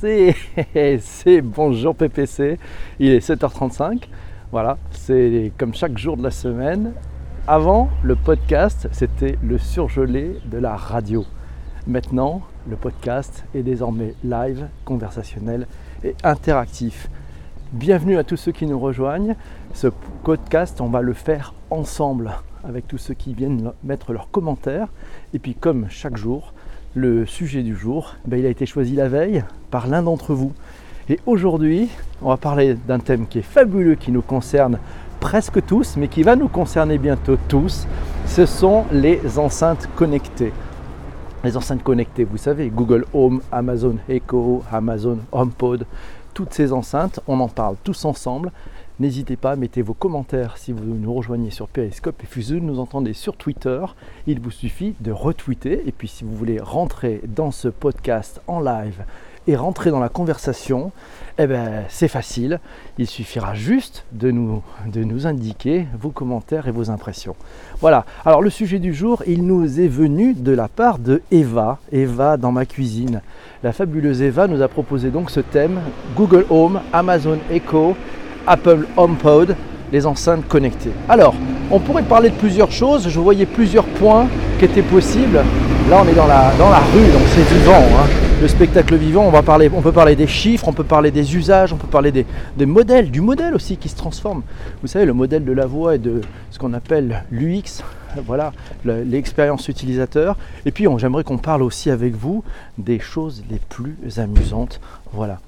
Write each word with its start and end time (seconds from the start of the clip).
C'est 1.00 1.42
bonjour 1.42 1.94
PPC. 1.94 2.58
Il 2.98 3.10
est 3.10 3.18
7h35. 3.18 4.04
Voilà, 4.50 4.78
c'est 4.92 5.52
comme 5.58 5.74
chaque 5.74 5.98
jour 5.98 6.16
de 6.16 6.22
la 6.22 6.30
semaine. 6.30 6.94
Avant, 7.46 7.90
le 8.02 8.16
podcast, 8.16 8.88
c'était 8.92 9.36
le 9.42 9.58
surgelé 9.58 10.38
de 10.46 10.56
la 10.56 10.74
radio. 10.74 11.26
Maintenant, 11.86 12.40
le 12.66 12.76
podcast 12.76 13.44
est 13.54 13.62
désormais 13.62 14.14
live, 14.24 14.68
conversationnel 14.86 15.66
et 16.02 16.14
interactif. 16.24 17.10
Bienvenue 17.72 18.16
à 18.16 18.24
tous 18.24 18.38
ceux 18.38 18.52
qui 18.52 18.64
nous 18.64 18.80
rejoignent. 18.80 19.36
Ce 19.74 19.88
podcast, 20.24 20.80
on 20.80 20.88
va 20.88 21.02
le 21.02 21.12
faire 21.12 21.52
ensemble 21.68 22.30
avec 22.64 22.88
tous 22.88 22.98
ceux 22.98 23.14
qui 23.14 23.34
viennent 23.34 23.72
mettre 23.84 24.14
leurs 24.14 24.30
commentaires. 24.30 24.88
Et 25.34 25.38
puis 25.38 25.54
comme 25.54 25.90
chaque 25.90 26.16
jour, 26.16 26.54
le 26.94 27.24
sujet 27.24 27.62
du 27.62 27.76
jour, 27.76 28.16
ben, 28.26 28.38
il 28.38 28.46
a 28.46 28.48
été 28.48 28.66
choisi 28.66 28.94
la 28.96 29.08
veille 29.08 29.44
par 29.70 29.86
l'un 29.86 30.02
d'entre 30.02 30.34
vous. 30.34 30.52
Et 31.08 31.20
aujourd'hui, 31.26 31.88
on 32.22 32.28
va 32.28 32.36
parler 32.36 32.74
d'un 32.74 32.98
thème 32.98 33.26
qui 33.26 33.38
est 33.38 33.42
fabuleux, 33.42 33.94
qui 33.94 34.10
nous 34.10 34.22
concerne 34.22 34.78
presque 35.20 35.64
tous, 35.64 35.96
mais 35.96 36.08
qui 36.08 36.22
va 36.22 36.34
nous 36.34 36.48
concerner 36.48 36.98
bientôt 36.98 37.36
tous. 37.48 37.86
Ce 38.26 38.46
sont 38.46 38.84
les 38.92 39.38
enceintes 39.38 39.88
connectées. 39.94 40.52
Les 41.44 41.56
enceintes 41.56 41.82
connectées, 41.82 42.24
vous 42.24 42.36
savez, 42.36 42.68
Google 42.68 43.04
Home, 43.14 43.40
Amazon 43.50 43.96
Echo, 44.08 44.62
Amazon 44.70 45.18
HomePod, 45.32 45.86
toutes 46.34 46.52
ces 46.52 46.72
enceintes, 46.72 47.20
on 47.26 47.40
en 47.40 47.48
parle 47.48 47.76
tous 47.82 48.04
ensemble. 48.04 48.52
N'hésitez 49.00 49.36
pas, 49.36 49.56
mettez 49.56 49.80
vos 49.80 49.94
commentaires 49.94 50.58
si 50.58 50.72
vous 50.72 50.84
nous 50.84 51.14
rejoignez 51.14 51.48
sur 51.48 51.68
Periscope 51.68 52.22
et 52.22 52.42
si 52.42 52.52
nous 52.60 52.78
entendez 52.80 53.14
sur 53.14 53.34
Twitter, 53.34 53.80
il 54.26 54.40
vous 54.40 54.50
suffit 54.50 54.94
de 55.00 55.10
retweeter. 55.10 55.88
Et 55.88 55.90
puis 55.92 56.06
si 56.06 56.22
vous 56.22 56.36
voulez 56.36 56.60
rentrer 56.60 57.22
dans 57.26 57.50
ce 57.50 57.68
podcast 57.68 58.42
en 58.46 58.60
live 58.60 59.02
et 59.46 59.56
rentrer 59.56 59.90
dans 59.90 60.00
la 60.00 60.10
conversation, 60.10 60.92
eh 61.38 61.46
ben, 61.46 61.84
c'est 61.88 62.08
facile. 62.08 62.60
Il 62.98 63.06
suffira 63.06 63.54
juste 63.54 64.04
de 64.12 64.30
nous, 64.30 64.62
de 64.92 65.02
nous 65.02 65.26
indiquer 65.26 65.86
vos 65.98 66.10
commentaires 66.10 66.68
et 66.68 66.70
vos 66.70 66.90
impressions. 66.90 67.36
Voilà. 67.80 68.04
Alors 68.26 68.42
le 68.42 68.50
sujet 68.50 68.80
du 68.80 68.92
jour, 68.92 69.22
il 69.26 69.46
nous 69.46 69.80
est 69.80 69.88
venu 69.88 70.34
de 70.34 70.52
la 70.52 70.68
part 70.68 70.98
de 70.98 71.22
Eva, 71.30 71.78
Eva 71.90 72.36
dans 72.36 72.52
ma 72.52 72.66
cuisine. 72.66 73.22
La 73.62 73.72
fabuleuse 73.72 74.20
Eva 74.20 74.46
nous 74.46 74.60
a 74.60 74.68
proposé 74.68 75.08
donc 75.08 75.30
ce 75.30 75.40
thème 75.40 75.80
Google 76.14 76.44
Home, 76.50 76.82
Amazon 76.92 77.38
Echo 77.50 77.96
Apple 78.46 78.86
HomePod, 78.96 79.56
les 79.92 80.06
enceintes 80.06 80.46
connectées. 80.48 80.92
Alors, 81.08 81.34
on 81.70 81.78
pourrait 81.78 82.02
parler 82.02 82.30
de 82.30 82.34
plusieurs 82.34 82.72
choses. 82.72 83.08
Je 83.08 83.20
voyais 83.20 83.46
plusieurs 83.46 83.84
points 83.84 84.28
qui 84.58 84.64
étaient 84.64 84.82
possibles. 84.82 85.42
Là, 85.88 86.02
on 86.04 86.08
est 86.08 86.14
dans 86.14 86.26
la, 86.26 86.52
dans 86.58 86.70
la 86.70 86.78
rue, 86.78 87.10
donc 87.12 87.22
c'est 87.34 87.54
vivant. 87.54 87.72
Hein. 87.74 88.06
Le 88.40 88.48
spectacle 88.48 88.94
vivant, 88.96 89.24
on, 89.26 89.30
va 89.30 89.42
parler, 89.42 89.70
on 89.74 89.82
peut 89.82 89.92
parler 89.92 90.16
des 90.16 90.26
chiffres, 90.26 90.66
on 90.68 90.72
peut 90.72 90.84
parler 90.84 91.10
des 91.10 91.36
usages, 91.36 91.72
on 91.72 91.76
peut 91.76 91.88
parler 91.88 92.10
des, 92.10 92.24
des 92.56 92.66
modèles, 92.66 93.10
du 93.10 93.20
modèle 93.20 93.54
aussi 93.54 93.76
qui 93.76 93.88
se 93.88 93.96
transforme. 93.96 94.42
Vous 94.80 94.88
savez, 94.88 95.04
le 95.04 95.12
modèle 95.12 95.44
de 95.44 95.52
la 95.52 95.66
voix 95.66 95.96
et 95.96 95.98
de 95.98 96.22
ce 96.50 96.58
qu'on 96.58 96.72
appelle 96.72 97.24
l'UX, 97.30 97.82
voilà, 98.24 98.52
l'expérience 98.84 99.68
utilisateur. 99.68 100.36
Et 100.64 100.70
puis, 100.70 100.86
j'aimerais 100.96 101.24
qu'on 101.24 101.38
parle 101.38 101.62
aussi 101.62 101.90
avec 101.90 102.14
vous 102.14 102.42
des 102.78 102.98
choses 102.98 103.42
les 103.50 103.58
plus 103.68 103.96
amusantes. 104.18 104.80
Voilà 105.12 105.38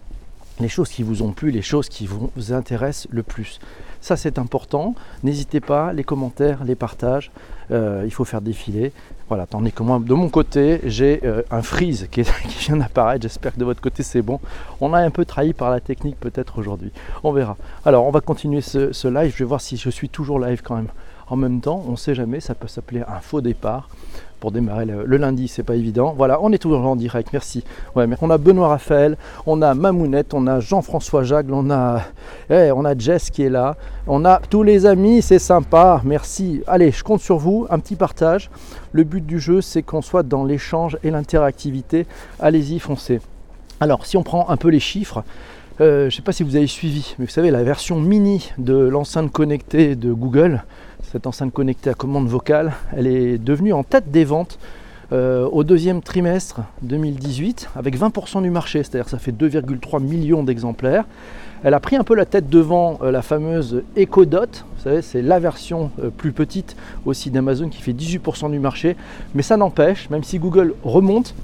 les 0.61 0.69
choses 0.69 0.89
qui 0.91 1.03
vous 1.03 1.23
ont 1.23 1.33
plu, 1.33 1.51
les 1.51 1.63
choses 1.63 1.89
qui 1.89 2.07
vous 2.07 2.31
intéressent 2.53 3.09
le 3.11 3.23
plus. 3.23 3.59
Ça 4.01 4.17
c'est 4.17 4.39
important. 4.39 4.95
N'hésitez 5.23 5.61
pas, 5.61 5.93
les 5.93 6.05
commentaires, 6.05 6.65
les 6.65 6.75
partages, 6.75 7.31
euh, 7.71 8.03
il 8.05 8.13
faut 8.13 8.25
faire 8.25 8.41
défiler. 8.43 8.93
Voilà, 9.33 9.47
tandis 9.47 9.73
que 9.73 9.83
moi, 9.83 9.99
de 9.99 10.13
mon 10.13 10.29
côté, 10.29 10.83
j'ai 10.85 11.21
euh, 11.25 11.41
un 11.51 11.63
freeze 11.63 12.07
qui, 12.13 12.21
vient 12.21 12.77
d'apparaître. 12.77 13.23
J'espère 13.23 13.55
que 13.55 13.59
de 13.59 13.65
votre 13.65 13.81
côté 13.81 14.03
c'est 14.03 14.21
bon. 14.21 14.41
On 14.79 14.93
a 14.93 14.99
un 14.99 15.09
peu 15.09 15.25
trahi 15.25 15.55
par 15.55 15.71
la 15.71 15.81
technique 15.81 16.21
peut-être 16.21 16.59
aujourd'hui. 16.59 16.93
On 17.25 17.33
verra. 17.33 17.57
Alors 17.87 18.05
on 18.05 18.11
va 18.11 18.21
continuer 18.21 18.61
ce, 18.61 19.09
live. 19.09 19.33
Je 19.35 19.39
vais 19.39 19.49
voir 19.49 19.63
si 19.63 19.79
je 19.79 19.89
suis 19.89 20.11
toujours 20.11 20.39
live 20.39 20.61
quand 20.63 20.77
même. 20.77 20.89
En 21.29 21.37
même 21.37 21.63
temps, 21.63 21.83
on 21.89 21.93
ne 21.93 21.97
sait 21.97 22.15
jamais, 22.15 22.41
ça 22.41 22.55
peut 22.55 22.69
s'appeler 22.69 23.01
un 23.09 23.21
faux 23.21 23.41
départ 23.41 23.89
pour 24.39 24.51
démarrer 24.51 24.85
le, 24.85 25.17
lundi, 25.17 25.49
c'est 25.49 25.63
pas 25.63 25.77
évident. 25.77 26.13
Voilà, 26.15 26.39
on 26.43 26.53
est 26.53 26.59
toujours 26.59 26.85
en 26.85 26.97
direct, 26.97 27.29
merci. 27.33 27.65
Ouais, 27.95 28.09
mais 28.09 28.17
on 28.21 28.29
a 28.29 28.37
Benoît 28.37 28.69
Raphaël, 28.69 29.17
on 29.47 29.63
a 29.63 29.73
Mamounette, 29.73 30.35
on 30.35 30.47
a 30.49 30.59
Jean-François 30.59 31.23
Jagle, 31.23 31.55
on 31.55 31.71
a, 31.71 32.03
eh, 32.51 32.71
on 32.73 32.85
a 32.85 32.99
Jess 32.99 33.31
qui 33.31 33.45
est 33.45 33.49
là, 33.49 33.77
on 34.09 34.25
a 34.25 34.41
tous 34.51 34.65
les 34.65 34.85
amis, 34.85 35.23
c'est 35.23 35.39
sympa, 35.39 36.03
merci. 36.05 36.63
Allez, 36.67 36.91
je 36.91 37.05
compte 37.05 37.21
sur 37.21 37.39
vous, 37.39 37.69
un 37.71 37.79
petit 37.79 37.95
partage. 37.95 38.51
Le 38.93 39.05
but 39.05 39.25
du 39.25 39.41
jeu, 39.41 39.61
c'est 39.61 39.83
qu'on 39.83 40.03
soit 40.03 40.23
dans 40.23 40.45
l'échange 40.45 40.99
et 41.03 41.11
l'interactivité. 41.11 42.07
Allez-y, 42.39 42.79
foncez. 42.79 43.21
Alors, 43.81 44.05
si 44.05 44.17
on 44.17 44.23
prend 44.23 44.49
un 44.51 44.57
peu 44.57 44.69
les 44.69 44.81
chiffres, 44.81 45.25
euh, 45.81 46.03
je 46.03 46.07
ne 46.07 46.11
sais 46.11 46.23
pas 46.23 46.33
si 46.33 46.43
vous 46.43 46.57
avez 46.57 46.67
suivi, 46.67 47.15
mais 47.19 47.25
vous 47.25 47.31
savez, 47.31 47.51
la 47.51 47.63
version 47.63 47.99
mini 47.99 48.53
de 48.59 48.75
l'enceinte 48.75 49.33
connectée 49.33 49.97
de 49.97 50.13
Google, 50.13 50.63
cette 51.11 51.27
enceinte 51.27 51.53
connectée 51.53 51.91
à 51.91 51.95
commande 51.95 52.29
vocale, 52.29 52.75
elle 52.95 53.07
est 53.07 53.39
devenue 53.39 53.73
en 53.73 53.83
tête 53.83 54.11
des 54.11 54.25
ventes 54.25 54.59
euh, 55.13 55.47
au 55.53 55.63
deuxième 55.63 56.01
trimestre 56.01 56.61
2018 56.81 57.69
avec 57.77 57.99
20% 57.99 58.41
du 58.41 58.49
marché, 58.49 58.79
c'est-à-dire 58.83 59.11
ça 59.11 59.19
fait 59.19 59.33
2,3 59.33 60.03
millions 60.03 60.43
d'exemplaires. 60.43 61.05
Elle 61.65 61.75
a 61.75 61.81
pris 61.81 61.97
un 61.97 62.03
peu 62.03 62.15
la 62.15 62.25
tête 62.25 62.49
devant 62.49 62.99
euh, 63.03 63.11
la 63.11 63.21
fameuse 63.21 63.83
Echo 63.95 64.25
Dot, 64.25 64.65
vous 64.77 64.83
savez, 64.83 65.03
c'est 65.03 65.21
la 65.21 65.39
version 65.39 65.91
euh, 66.03 66.09
plus 66.09 66.33
petite 66.33 66.77
aussi 67.05 67.31
d'Amazon 67.31 67.69
qui 67.69 67.83
fait 67.83 67.93
18% 67.93 68.51
du 68.51 68.59
marché, 68.59 68.97
mais 69.35 69.43
ça 69.43 69.59
n'empêche, 69.59 70.09
même 70.09 70.25
si 70.25 70.39
Google 70.39 70.75
remonte, 70.83 71.35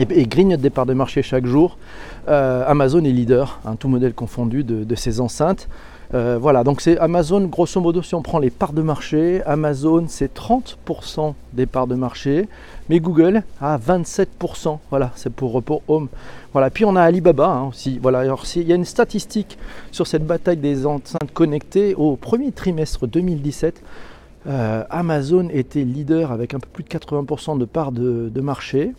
et, 0.00 0.26
grignote 0.26 0.60
des 0.60 0.70
parts 0.70 0.86
de 0.86 0.94
marché 0.94 1.22
chaque 1.22 1.46
jour. 1.46 1.78
Amazon 2.26 3.04
est 3.04 3.12
leader, 3.12 3.60
hein, 3.64 3.76
tout 3.78 3.88
modèle 3.88 4.14
confondu, 4.14 4.64
de, 4.64 4.82
de 4.82 4.94
ces 4.96 5.20
enceintes. 5.20 5.68
Euh, 6.14 6.38
voilà, 6.40 6.62
donc 6.62 6.80
c'est 6.80 6.98
Amazon, 6.98 7.40
grosso 7.46 7.80
modo, 7.80 8.02
si 8.02 8.14
on 8.14 8.22
prend 8.22 8.38
les 8.38 8.50
parts 8.50 8.72
de 8.72 8.82
marché, 8.82 9.42
Amazon 9.44 10.04
c'est 10.08 10.32
30% 10.32 11.34
des 11.52 11.66
parts 11.66 11.86
de 11.86 11.96
marché, 11.96 12.48
mais 12.88 13.00
Google 13.00 13.42
a 13.60 13.78
27%. 13.78 14.78
Voilà, 14.90 15.10
c'est 15.16 15.32
pour, 15.32 15.62
pour 15.62 15.82
Home. 15.88 16.08
Voilà, 16.52 16.70
puis 16.70 16.84
on 16.84 16.96
a 16.96 17.02
Alibaba 17.02 17.48
hein, 17.48 17.68
aussi. 17.68 17.98
Voilà, 17.98 18.20
alors 18.20 18.44
il 18.54 18.62
y 18.62 18.72
a 18.72 18.76
une 18.76 18.84
statistique 18.84 19.58
sur 19.90 20.06
cette 20.06 20.26
bataille 20.26 20.56
des 20.56 20.86
enceintes 20.86 21.32
connectées 21.34 21.94
au 21.94 22.16
premier 22.16 22.52
trimestre 22.52 23.06
2017. 23.06 23.82
Euh, 24.46 24.84
Amazon 24.90 25.48
était 25.50 25.82
leader 25.82 26.30
avec 26.30 26.54
un 26.54 26.60
peu 26.60 26.68
plus 26.72 26.84
de 26.84 26.88
80% 26.88 27.58
de 27.58 27.64
parts 27.64 27.90
de, 27.90 28.40
marché. 28.40 28.92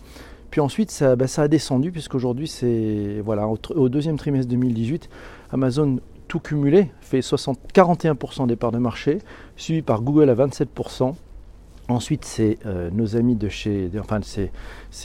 Puis 0.51 0.61
ensuite, 0.61 0.91
ça, 0.91 1.15
ben, 1.15 1.27
ça 1.27 1.43
a 1.43 1.47
descendu 1.47 1.91
puisqu'aujourd'hui, 1.91 2.47
c'est 2.47 3.21
voilà, 3.23 3.47
au, 3.47 3.89
deuxième 3.89 4.17
trimestre 4.17 4.49
2018, 4.49 5.09
Amazon 5.51 5.99
tout 6.27 6.39
cumulé 6.39 6.91
fait 7.01 7.21
60, 7.21 7.59
41% 7.73 8.47
des 8.47 8.55
parts 8.55 8.71
de 8.71 8.77
marché, 8.77 9.19
suivi 9.55 9.81
par 9.81 10.01
Google 10.01 10.29
à 10.29 10.35
27%. 10.35 11.15
Ensuite, 11.89 12.25
c'est 12.25 12.57
euh, 12.65 12.89
nos 12.91 13.15
amis 13.15 13.35
de 13.35 13.47
chez. 13.47 13.89
Enfin, 13.97 14.19
c'est, 14.21 14.51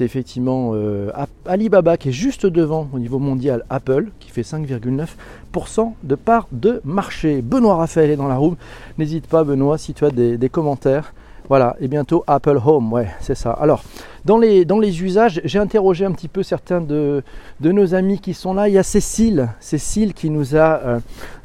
effectivement 0.05 0.73
euh, 0.75 1.13
Alibaba 1.47 1.97
qui 1.97 2.09
est 2.09 2.13
juste 2.13 2.45
devant 2.45 2.89
au 2.93 2.99
niveau 2.99 3.21
mondial 3.21 3.65
Apple, 3.71 4.11
qui 4.19 4.31
fait 4.31 4.43
5,9% 4.43 5.93
de 6.03 6.15
parts 6.17 6.49
de 6.51 6.81
marché. 6.85 7.41
Benoît 7.41 7.77
Raphaël 7.77 8.11
est 8.11 8.17
dans 8.17 8.27
la 8.27 8.37
room. 8.37 8.57
N'hésite 8.99 9.29
pas, 9.29 9.45
Benoît, 9.45 9.79
si 9.79 9.95
tu 9.95 10.05
as 10.05 10.11
des 10.11 10.49
commentaires. 10.49 11.15
Voilà, 11.49 11.77
et 11.81 11.89
bientôt 11.89 12.25
Apple 12.27 12.59
Home, 12.65 12.93
ouais, 12.93 13.09
c'est 13.21 13.35
ça. 13.35 13.51
Alors, 13.53 13.83
dans 14.25 14.39
les, 14.39 14.65
dans 14.65 14.79
les 14.79 15.03
usages, 15.03 15.41
j'ai 15.45 15.59
interrogé 15.59 16.05
un 16.05 16.13
petit 16.13 16.29
peu 16.29 16.43
certains 16.43 16.81
de, 16.81 17.23
de, 17.61 17.73
nos 17.73 17.95
amis 17.95 18.21
qui 18.21 18.33
sont 18.33 18.55
là. 18.55 18.69
Il 18.69 18.75
y 18.75 18.79
a 18.79 18.83
Cécile, 18.83 19.49
Cécile 19.61 20.15
qui 20.15 20.31
nous 20.31 20.57
a 20.57 20.81
euh, 20.85 20.99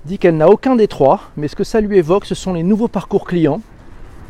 dit 0.05 0.17
qu'elle 0.19 0.37
n'a 0.37 0.49
aucun 0.49 0.75
des 0.75 0.87
trois, 0.87 1.21
mais 1.35 1.47
ce 1.47 1.55
que 1.55 1.63
ça 1.63 1.81
lui 1.81 1.97
évoque, 1.97 2.25
ce 2.25 2.35
sont 2.35 2.53
les 2.53 2.63
nouveaux 2.63 2.87
parcours 2.87 3.25
clients 3.25 3.61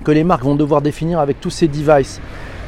que 0.03 0.11
les 0.11 0.23
marques 0.23 0.44
vont 0.44 0.56
devoir 0.56 0.81
définir 0.81 1.19
avec 1.19 1.41
tous 1.41 1.50
ces 1.50 1.67
devices. 1.67 2.22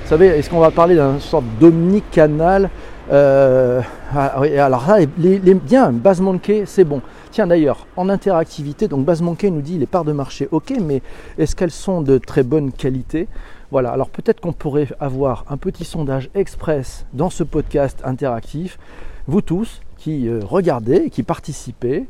Vous 0.04 0.10
savez, 0.10 0.28
est-ce 0.28 0.50
qu'on 0.50 0.60
va 0.60 0.72
parler 0.72 0.96
d'un 0.96 1.20
sorte 1.20 1.46
d'omnicanal 1.60 2.70
euh, 3.12 3.82
ah, 4.16 4.42
alors 4.60 4.86
là, 4.88 5.00
les, 5.18 5.54
bien, 5.54 5.92
base 5.92 6.22
manquée, 6.22 6.64
c'est 6.66 6.84
bon. 6.84 7.02
Tiens 7.32 7.46
d'ailleurs, 7.46 7.86
en 7.96 8.10
interactivité, 8.10 8.88
donc 8.88 9.06
base 9.06 9.22
nous 9.22 9.62
dit 9.62 9.78
les 9.78 9.86
parts 9.86 10.04
de 10.04 10.14
marché, 10.14 10.48
ok, 10.52 10.74
mais 10.82 11.04
est-ce 11.38 11.56
qu'elles 11.56 11.70
sont 11.70 12.02
de 12.02 12.18
très 12.18 12.42
bonne 12.42 12.72
qualité? 12.72 13.28
Voilà, 13.70 13.92
alors 13.92 14.10
peut-être 14.10 14.42
qu'on 14.42 14.52
pourrait 14.52 14.88
avoir 15.00 15.46
un 15.50 15.58
petit 15.58 15.86
sondage 15.86 16.32
express 16.34 17.06
dans 17.14 17.30
ce 17.30 17.44
podcast 17.44 18.02
interactif. 18.04 18.80
Vous 19.28 19.42
tous 19.42 19.82
qui 19.98 20.28
euh, 20.28 20.40
regardez, 20.44 21.12
qui 21.12 21.22
participez, 21.22 22.08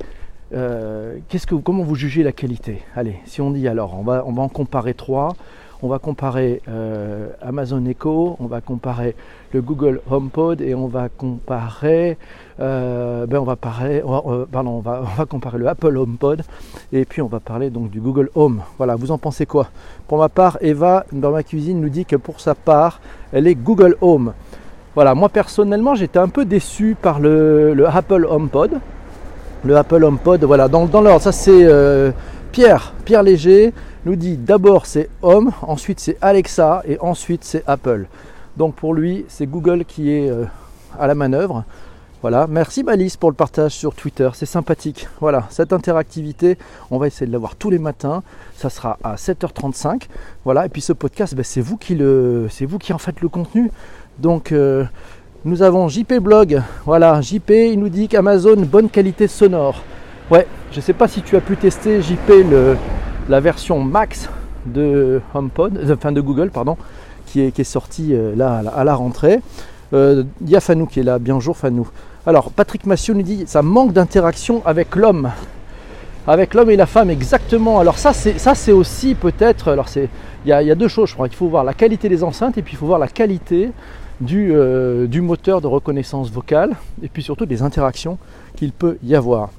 euh, 0.53 1.17
que, 1.29 1.55
comment 1.55 1.83
vous 1.83 1.95
jugez 1.95 2.23
la 2.23 2.31
qualité? 2.31 2.81
Allez, 2.95 3.17
si 3.25 3.41
on 3.41 3.51
dit 3.51 3.67
alors, 3.67 3.99
on 3.99 4.03
va, 4.03 4.23
on 4.25 4.31
va 4.31 4.41
en 4.41 4.47
comparer 4.47 4.93
trois 4.93 5.35
on 5.81 5.87
va 5.87 5.99
comparer 5.99 6.61
euh, 6.67 7.29
Amazon 7.41 7.85
Echo, 7.85 8.35
on 8.39 8.47
va 8.47 8.59
comparer 8.61 9.15
le 9.53 9.61
Google 9.61 10.01
HomePod 10.09 10.61
et 10.61 10.73
on 10.75 10.87
va 10.87 11.09
comparer, 11.09 12.17
le 12.59 13.25
Apple 15.67 15.97
HomePod 15.97 16.41
et 16.91 17.05
puis 17.05 17.21
on 17.21 17.27
va 17.27 17.39
parler 17.39 17.69
donc 17.69 17.89
du 17.89 18.01
Google 18.01 18.29
Home. 18.35 18.61
Voilà, 18.77 18.95
vous 18.95 19.11
en 19.11 19.17
pensez 19.17 19.45
quoi? 19.45 19.67
Pour 20.07 20.17
ma 20.17 20.29
part, 20.29 20.57
Eva 20.61 21.05
dans 21.11 21.31
ma 21.31 21.43
cuisine 21.43 21.79
nous 21.79 21.89
dit 21.89 22.05
que 22.05 22.17
pour 22.17 22.41
sa 22.41 22.55
part, 22.55 22.99
elle 23.31 23.47
est 23.47 23.55
Google 23.55 23.95
Home. 24.01 24.33
Voilà, 24.95 25.15
moi 25.15 25.29
personnellement, 25.29 25.95
j'étais 25.95 26.19
un 26.19 26.29
peu 26.29 26.43
déçu 26.43 26.97
par 27.01 27.19
le, 27.19 27.73
le 27.73 27.87
Apple 27.87 28.27
HomePod. 28.29 28.79
Le 29.63 29.75
Apple 29.75 30.03
HomePod, 30.03 30.43
voilà, 30.43 30.67
dans, 30.67 30.85
dans 30.85 31.01
l'ordre, 31.01 31.21
ça 31.21 31.31
c'est 31.31 31.65
euh, 31.65 32.11
Pierre, 32.51 32.93
Pierre 33.05 33.23
Léger 33.23 33.73
nous 34.05 34.15
dit 34.15 34.37
d'abord 34.37 34.85
c'est 34.85 35.09
Home, 35.21 35.51
ensuite 35.61 35.99
c'est 35.99 36.17
Alexa 36.21 36.81
et 36.87 36.97
ensuite 36.99 37.43
c'est 37.43 37.63
Apple. 37.67 38.07
Donc 38.57 38.75
pour 38.75 38.93
lui, 38.93 39.25
c'est 39.27 39.45
Google 39.45 39.85
qui 39.85 40.11
est 40.11 40.29
euh, 40.29 40.45
à 40.97 41.07
la 41.07 41.15
manœuvre. 41.15 41.63
Voilà, 42.21 42.47
merci 42.47 42.83
Malice 42.83 43.15
pour 43.15 43.29
le 43.29 43.35
partage 43.35 43.71
sur 43.71 43.95
Twitter, 43.95 44.29
c'est 44.33 44.45
sympathique. 44.45 45.07
Voilà, 45.21 45.47
cette 45.49 45.71
interactivité, 45.71 46.57
on 46.91 46.97
va 46.97 47.07
essayer 47.07 47.25
de 47.25 47.31
l'avoir 47.31 47.55
tous 47.55 47.69
les 47.69 47.79
matins. 47.79 48.23
Ça 48.57 48.69
sera 48.69 48.97
à 49.03 49.15
7h35. 49.15 50.07
Voilà, 50.43 50.65
et 50.65 50.69
puis 50.69 50.81
ce 50.81 50.91
podcast, 50.91 51.33
ben, 51.33 51.45
c'est 51.45 51.61
vous 51.61 51.77
qui 51.77 51.95
le, 51.95 52.47
c'est 52.49 52.65
vous 52.65 52.77
qui 52.77 52.91
en 52.91 52.97
faites 52.97 53.21
le 53.21 53.29
contenu. 53.29 53.71
Donc 54.17 54.51
euh, 54.51 54.83
nous 55.45 55.61
avons 55.61 55.87
JP 55.87 56.15
Blog. 56.15 56.61
Voilà, 56.85 57.21
JP, 57.21 57.49
il 57.51 57.79
nous 57.79 57.87
dit 57.87 58.09
qu'Amazon 58.09 58.57
bonne 58.57 58.89
qualité 58.89 59.29
sonore. 59.29 59.81
Ouais, 60.29 60.45
je 60.73 60.81
sais 60.81 60.93
pas 60.93 61.07
si 61.07 61.21
tu 61.21 61.37
as 61.37 61.41
pu 61.41 61.55
tester 61.55 62.01
JP 62.01 62.27
le, 62.49 62.75
la 63.29 63.39
version 63.39 63.79
max 63.79 64.29
de 64.65 65.21
HomePod, 65.33 65.79
enfin 65.91 66.11
de 66.11 66.19
Google, 66.19 66.49
pardon, 66.49 66.75
qui 67.27 67.41
est, 67.41 67.51
qui 67.51 67.61
est 67.61 67.65
sortie 67.65 68.13
euh, 68.13 68.35
là 68.35 68.61
à 68.75 68.83
la 68.83 68.95
rentrée. 68.95 69.39
Euh, 69.93 70.23
il 70.41 70.49
y 70.49 70.55
a 70.55 70.59
Fanou 70.59 70.85
qui 70.85 70.99
est 70.99 71.03
là, 71.03 71.19
bien 71.19 71.39
jour 71.39 71.55
Fanou. 71.55 71.87
Alors, 72.25 72.51
Patrick 72.51 72.85
Massieu 72.85 73.13
nous 73.13 73.21
dit 73.21 73.43
ça 73.47 73.61
manque 73.61 73.93
d'interaction 73.93 74.61
avec 74.65 74.95
l'homme. 74.95 75.31
Avec 76.27 76.53
l'homme 76.53 76.69
et 76.69 76.75
la 76.75 76.85
femme, 76.85 77.09
exactement. 77.09 77.79
Alors, 77.79 77.97
ça, 77.97 78.13
c'est, 78.13 78.37
ça, 78.37 78.53
c'est 78.53 78.71
aussi 78.71 79.15
peut-être. 79.15 79.69
Alors, 79.69 79.87
c'est, 79.87 80.09
il 80.45 80.49
y, 80.49 80.53
a, 80.53 80.75
deux 80.75 80.87
choses, 80.87 81.09
je 81.09 81.13
crois. 81.15 81.27
Il 81.27 81.33
faut 81.33 81.47
voir 81.47 81.63
la 81.63 81.73
qualité 81.73 82.09
des 82.09 82.23
enceintes 82.23 82.57
et 82.57 82.61
puis 82.61 82.73
il 82.73 82.77
faut 82.77 82.85
voir 82.85 82.99
la 82.99 83.07
qualité 83.07 83.71
du, 84.21 84.51
euh, 84.53 85.07
du 85.07 85.21
moteur 85.21 85.61
de 85.61 85.67
reconnaissance 85.67 86.29
vocale 86.29 86.75
et 87.01 87.07
puis 87.07 87.23
surtout 87.23 87.45
des 87.45 87.61
interactions 87.61 88.17
qu'il 88.55 88.73
peut 88.73 88.97
y 89.03 89.15
avoir. 89.15 89.49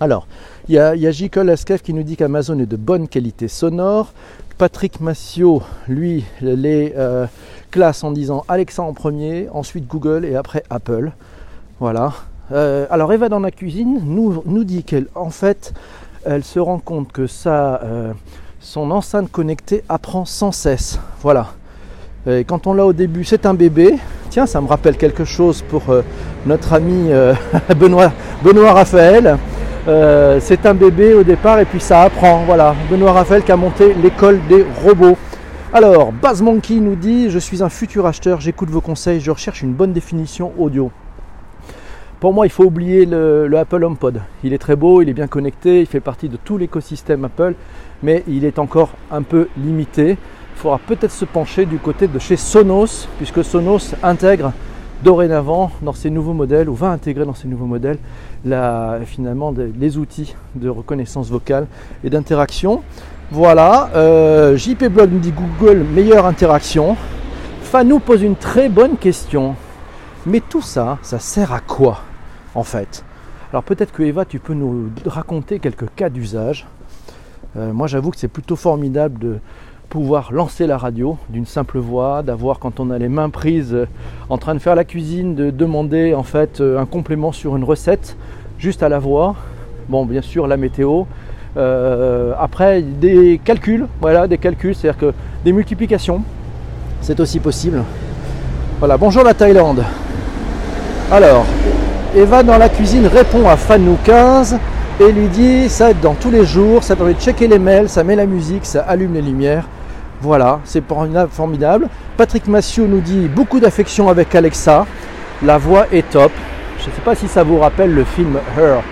Alors, 0.00 0.28
il 0.68 0.76
y 0.76 0.78
a, 0.78 0.94
y 0.94 1.08
a 1.08 1.10
qui 1.10 1.92
nous 1.92 2.04
dit 2.04 2.16
qu'Amazon 2.16 2.60
est 2.60 2.66
de 2.66 2.76
bonne 2.76 3.08
qualité 3.08 3.48
sonore. 3.48 4.12
Patrick 4.56 5.00
Massio, 5.00 5.62
lui, 5.88 6.24
les 6.40 6.92
euh, 6.96 7.26
classe 7.72 8.04
en 8.04 8.12
disant 8.12 8.44
Alexa 8.48 8.82
en 8.82 8.92
premier, 8.92 9.48
ensuite 9.52 9.88
Google 9.88 10.24
et 10.24 10.36
après 10.36 10.62
Apple. 10.70 11.10
Voilà. 11.80 12.12
Euh, 12.52 12.86
alors 12.90 13.12
Eva 13.12 13.28
dans 13.28 13.40
la 13.40 13.50
cuisine 13.50 14.00
nous, 14.04 14.64
dit 14.64 14.84
qu'elle 14.84 15.06
en 15.14 15.30
fait 15.30 15.74
elle 16.24 16.44
se 16.44 16.58
rend 16.58 16.78
compte 16.78 17.12
que 17.12 17.26
ça, 17.26 17.80
euh, 17.82 18.12
son 18.60 18.90
enceinte 18.90 19.30
connectée 19.30 19.82
apprend 19.88 20.24
sans 20.24 20.52
cesse. 20.52 21.00
Voilà. 21.22 21.48
Quand 22.46 22.66
on 22.66 22.74
l'a 22.74 22.84
au 22.84 22.92
début, 22.92 23.24
c'est 23.24 23.46
un 23.46 23.54
bébé. 23.54 23.94
Tiens, 24.28 24.44
ça 24.44 24.60
me 24.60 24.66
rappelle 24.66 24.98
quelque 24.98 25.24
chose 25.24 25.62
pour 25.62 25.84
notre 26.44 26.74
ami 26.74 27.08
Benoît 27.78 28.72
Raphaël. 28.72 29.38
C'est 29.86 30.66
un 30.66 30.74
bébé 30.74 31.14
au 31.14 31.22
départ 31.22 31.60
et 31.60 31.64
puis 31.64 31.80
ça 31.80 32.02
apprend. 32.02 32.44
Voilà, 32.46 32.74
Benoît 32.90 33.12
Raphaël 33.12 33.42
qui 33.42 33.52
a 33.52 33.56
monté 33.56 33.94
l'école 33.94 34.40
des 34.48 34.64
robots. 34.84 35.16
Alors, 35.72 36.12
Baz 36.12 36.40
Monkey 36.40 36.76
nous 36.76 36.96
dit 36.96 37.28
Je 37.28 37.38
suis 37.38 37.62
un 37.62 37.68
futur 37.68 38.06
acheteur, 38.06 38.40
j'écoute 38.40 38.70
vos 38.70 38.80
conseils, 38.80 39.20
je 39.20 39.30
recherche 39.30 39.62
une 39.62 39.74
bonne 39.74 39.92
définition 39.92 40.52
audio. 40.58 40.90
Pour 42.20 42.32
moi, 42.32 42.46
il 42.46 42.50
faut 42.50 42.64
oublier 42.64 43.06
le, 43.06 43.52
Apple 43.56 43.84
HomePod. 43.84 44.22
Il 44.42 44.52
est 44.52 44.58
très 44.58 44.74
beau, 44.74 45.02
il 45.02 45.08
est 45.08 45.14
bien 45.14 45.28
connecté, 45.28 45.80
il 45.80 45.86
fait 45.86 46.00
partie 46.00 46.28
de 46.28 46.36
tout 46.36 46.58
l'écosystème 46.58 47.24
Apple, 47.24 47.54
mais 48.02 48.24
il 48.26 48.44
est 48.44 48.58
encore 48.58 48.90
un 49.12 49.22
peu 49.22 49.48
limité. 49.56 50.12
Il 50.12 50.58
faudra 50.58 50.78
peut-être 50.78 51.12
se 51.12 51.24
pencher 51.24 51.64
du 51.64 51.76
côté 51.78 52.08
de 52.08 52.18
chez 52.18 52.36
Sonos, 52.36 53.06
puisque 53.18 53.44
Sonos 53.44 53.94
intègre 54.02 54.52
dorénavant 55.02 55.70
dans 55.82 55.92
ses 55.92 56.10
nouveaux 56.10 56.32
modèles, 56.32 56.68
ou 56.68 56.74
va 56.74 56.88
intégrer 56.90 57.24
dans 57.24 57.34
ses 57.34 57.48
nouveaux 57.48 57.66
modèles, 57.66 57.98
finalement 59.06 59.54
les 59.78 59.98
outils 59.98 60.34
de 60.54 60.68
reconnaissance 60.68 61.30
vocale 61.30 61.66
et 62.04 62.10
d'interaction. 62.10 62.82
Voilà, 63.30 63.90
euh, 63.94 64.56
JP 64.56 64.84
Blog 64.86 65.12
nous 65.12 65.18
dit 65.18 65.32
Google, 65.32 65.84
meilleure 65.94 66.24
interaction. 66.24 66.96
Fanou 67.60 67.98
pose 67.98 68.22
une 68.22 68.36
très 68.36 68.70
bonne 68.70 68.96
question. 68.96 69.54
Mais 70.24 70.40
tout 70.40 70.62
ça, 70.62 70.98
ça 71.02 71.18
sert 71.18 71.52
à 71.52 71.60
quoi 71.60 72.00
en 72.54 72.62
fait? 72.62 73.04
Alors 73.52 73.62
peut-être 73.62 73.92
que 73.92 74.02
Eva, 74.02 74.24
tu 74.24 74.38
peux 74.38 74.54
nous 74.54 74.90
raconter 75.06 75.58
quelques 75.58 75.86
cas 75.94 76.08
d'usage. 76.08 76.66
Euh, 77.56 77.72
moi 77.72 77.86
j'avoue 77.86 78.10
que 78.10 78.18
c'est 78.18 78.28
plutôt 78.28 78.56
formidable 78.56 79.18
de 79.18 79.38
pouvoir 79.88 80.32
lancer 80.32 80.66
la 80.66 80.76
radio 80.76 81.16
d'une 81.28 81.46
simple 81.46 81.78
voix, 81.78 82.22
d'avoir 82.22 82.58
quand 82.58 82.80
on 82.80 82.90
a 82.90 82.98
les 82.98 83.08
mains 83.08 83.30
prises 83.30 83.74
euh, 83.74 83.86
en 84.28 84.38
train 84.38 84.54
de 84.54 84.58
faire 84.58 84.74
la 84.74 84.84
cuisine, 84.84 85.34
de 85.34 85.50
demander 85.50 86.14
en 86.14 86.22
fait 86.22 86.60
un 86.60 86.86
complément 86.86 87.32
sur 87.32 87.56
une 87.56 87.64
recette 87.64 88.16
juste 88.58 88.82
à 88.82 88.88
la 88.88 88.98
voix. 88.98 89.34
Bon 89.88 90.04
bien 90.04 90.22
sûr 90.22 90.46
la 90.46 90.56
météo, 90.56 91.04
euh, 91.56 92.32
après, 92.38 92.82
des 92.82 93.40
calculs, 93.44 93.86
voilà, 94.00 94.28
des 94.28 94.38
calculs, 94.38 94.74
c'est-à-dire 94.74 95.00
que 95.00 95.12
des 95.44 95.52
multiplications, 95.52 96.22
c'est 97.00 97.18
aussi 97.20 97.40
possible. 97.40 97.82
Voilà, 98.78 98.96
bonjour 98.96 99.24
la 99.24 99.34
Thaïlande. 99.34 99.82
Alors, 101.10 101.46
Eva 102.14 102.42
dans 102.42 102.58
la 102.58 102.68
cuisine 102.68 103.06
répond 103.06 103.48
à 103.48 103.56
Fanou 103.56 103.96
15 104.04 104.58
et 105.00 105.10
lui 105.10 105.28
dit 105.28 105.68
ça 105.68 105.90
aide 105.90 106.00
dans 106.00 106.14
tous 106.14 106.30
les 106.30 106.44
jours, 106.44 106.84
ça 106.84 106.96
permet 106.96 107.14
de 107.14 107.20
checker 107.20 107.48
les 107.48 107.58
mails, 107.58 107.88
ça 107.88 108.04
met 108.04 108.14
la 108.14 108.26
musique, 108.26 108.64
ça 108.64 108.82
allume 108.82 109.14
les 109.14 109.22
lumières. 109.22 109.66
Voilà, 110.20 110.60
c'est 110.64 110.82
formidable. 111.30 111.88
Patrick 112.16 112.48
Massieu 112.48 112.86
nous 112.86 113.00
dit 113.00 113.28
beaucoup 113.28 113.60
d'affection 113.60 114.08
avec 114.08 114.34
Alexa, 114.34 114.84
la 115.44 115.58
voix 115.58 115.86
est 115.92 116.10
top. 116.10 116.32
Je 116.80 116.90
ne 116.90 116.94
sais 116.94 117.00
pas 117.02 117.14
si 117.14 117.28
ça 117.28 117.44
vous 117.44 117.58
rappelle 117.58 117.94
le 117.94 118.02
film 118.02 118.38
Her. 118.58 118.82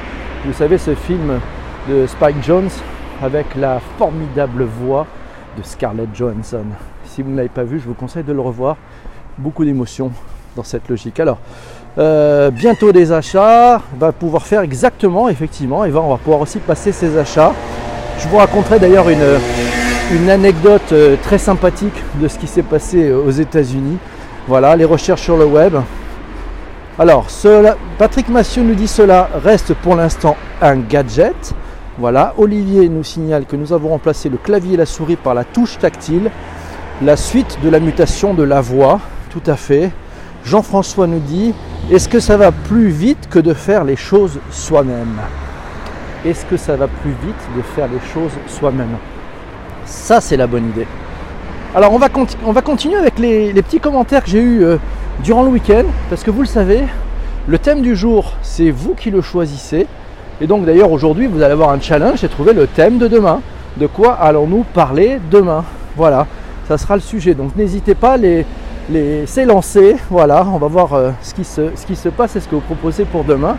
Vous 0.44 0.52
savez 0.52 0.78
ce 0.78 0.94
film 0.94 1.40
de 1.88 2.06
Spike 2.06 2.44
Jones 2.44 2.68
avec 3.20 3.56
la 3.56 3.80
formidable 3.98 4.64
voix 4.64 5.06
de 5.58 5.62
Scarlett 5.64 6.14
Johansson. 6.14 6.64
Si 7.04 7.22
vous 7.22 7.30
ne 7.30 7.36
l'avez 7.36 7.48
pas 7.48 7.64
vu, 7.64 7.80
je 7.80 7.86
vous 7.86 7.94
conseille 7.94 8.22
de 8.22 8.32
le 8.32 8.40
revoir. 8.40 8.76
Beaucoup 9.38 9.64
d'émotions 9.64 10.12
dans 10.54 10.62
cette 10.62 10.88
logique. 10.88 11.18
Alors, 11.18 11.38
euh, 11.98 12.50
bientôt 12.50 12.92
des 12.92 13.10
achats, 13.10 13.80
va 13.98 14.12
pouvoir 14.12 14.46
faire 14.46 14.60
exactement, 14.60 15.28
effectivement, 15.28 15.84
et 15.84 15.92
on 15.92 16.10
va 16.10 16.18
pouvoir 16.18 16.40
aussi 16.40 16.58
passer 16.58 16.92
ses 16.92 17.18
achats. 17.18 17.52
Je 18.18 18.28
vous 18.28 18.36
raconterai 18.36 18.78
d'ailleurs 18.78 19.08
une, 19.08 19.38
une 20.12 20.30
anecdote 20.30 20.92
euh, 20.92 21.16
très 21.20 21.38
sympathique 21.38 21.94
de 22.20 22.28
ce 22.28 22.38
qui 22.38 22.46
s'est 22.46 22.62
passé 22.62 23.08
euh, 23.08 23.18
aux 23.18 23.30
États-Unis. 23.30 23.98
Voilà, 24.46 24.76
les 24.76 24.84
recherches 24.84 25.22
sur 25.22 25.36
le 25.36 25.44
web. 25.44 25.74
Alors, 26.98 27.26
Patrick 27.98 28.28
Massieu 28.28 28.62
nous 28.62 28.74
dit 28.74 28.86
cela 28.86 29.28
reste 29.42 29.74
pour 29.74 29.96
l'instant 29.96 30.36
un 30.62 30.76
gadget. 30.76 31.54
Voilà, 31.98 32.34
Olivier 32.38 32.88
nous 32.88 33.02
signale 33.02 33.46
que 33.46 33.56
nous 33.56 33.72
avons 33.72 33.88
remplacé 33.88 34.28
le 34.28 34.36
clavier 34.36 34.74
et 34.74 34.76
la 34.76 34.86
souris 34.86 35.16
par 35.16 35.34
la 35.34 35.42
touche 35.42 35.78
tactile, 35.78 36.30
la 37.02 37.16
suite 37.16 37.58
de 37.62 37.68
la 37.68 37.80
mutation 37.80 38.32
de 38.32 38.44
la 38.44 38.60
voix, 38.60 39.00
tout 39.30 39.42
à 39.46 39.56
fait. 39.56 39.90
Jean-François 40.44 41.08
nous 41.08 41.18
dit, 41.18 41.52
est-ce 41.90 42.08
que 42.08 42.20
ça 42.20 42.36
va 42.36 42.52
plus 42.52 42.88
vite 42.88 43.28
que 43.28 43.40
de 43.40 43.52
faire 43.52 43.82
les 43.82 43.96
choses 43.96 44.38
soi-même? 44.52 45.18
Est-ce 46.24 46.44
que 46.46 46.56
ça 46.56 46.76
va 46.76 46.86
plus 46.86 47.14
vite 47.24 47.56
de 47.56 47.62
faire 47.62 47.88
les 47.88 48.00
choses 48.14 48.32
soi-même? 48.46 48.96
Ça, 49.86 50.20
c'est 50.20 50.36
la 50.36 50.46
bonne 50.46 50.68
idée. 50.68 50.86
Alors, 51.74 51.92
on 51.92 51.98
va, 51.98 52.08
on 52.44 52.52
va 52.52 52.62
continuer 52.62 52.96
avec 52.96 53.18
les, 53.18 53.52
petits 53.54 53.80
commentaires 53.80 54.22
que 54.24 54.30
j'ai 54.30 54.40
eus 54.40 54.64
euh, 54.64 54.76
durant 55.22 55.42
le 55.42 55.48
week-end, 55.48 55.84
parce 56.10 56.22
que 56.22 56.30
vous 56.30 56.40
le 56.40 56.46
savez, 56.46 56.82
le 57.48 57.58
thème 57.58 57.80
du 57.80 57.94
jour, 57.94 58.32
c'est 58.42 58.70
vous 58.70 58.94
qui 58.94 59.10
le 59.10 59.22
choisissez. 59.22 59.86
Et 60.40 60.46
donc 60.46 60.66
d'ailleurs 60.66 60.92
aujourd'hui 60.92 61.26
vous 61.26 61.40
allez 61.40 61.52
avoir 61.52 61.70
un 61.70 61.80
challenge 61.80 62.22
et 62.22 62.28
trouver 62.28 62.52
le 62.52 62.66
thème 62.66 62.98
de 62.98 63.08
demain. 63.08 63.40
De 63.78 63.86
quoi 63.86 64.14
allons-nous 64.14 64.64
parler 64.74 65.18
demain? 65.30 65.64
Voilà, 65.96 66.26
ça 66.68 66.76
sera 66.76 66.96
le 66.96 67.00
sujet. 67.00 67.34
Donc 67.34 67.56
n'hésitez 67.56 67.94
pas, 67.94 68.16
les, 68.16 68.44
les, 68.90 69.24
lancé. 69.46 69.96
Voilà, 70.10 70.46
on 70.52 70.58
va 70.58 70.66
voir 70.66 70.92
euh, 70.94 71.10
ce, 71.22 71.34
qui 71.34 71.44
se, 71.44 71.70
ce 71.74 71.86
qui 71.86 71.96
se 71.96 72.08
passe 72.08 72.36
et 72.36 72.40
ce 72.40 72.48
que 72.48 72.56
vous 72.56 72.60
proposez 72.60 73.04
pour 73.04 73.24
demain. 73.24 73.56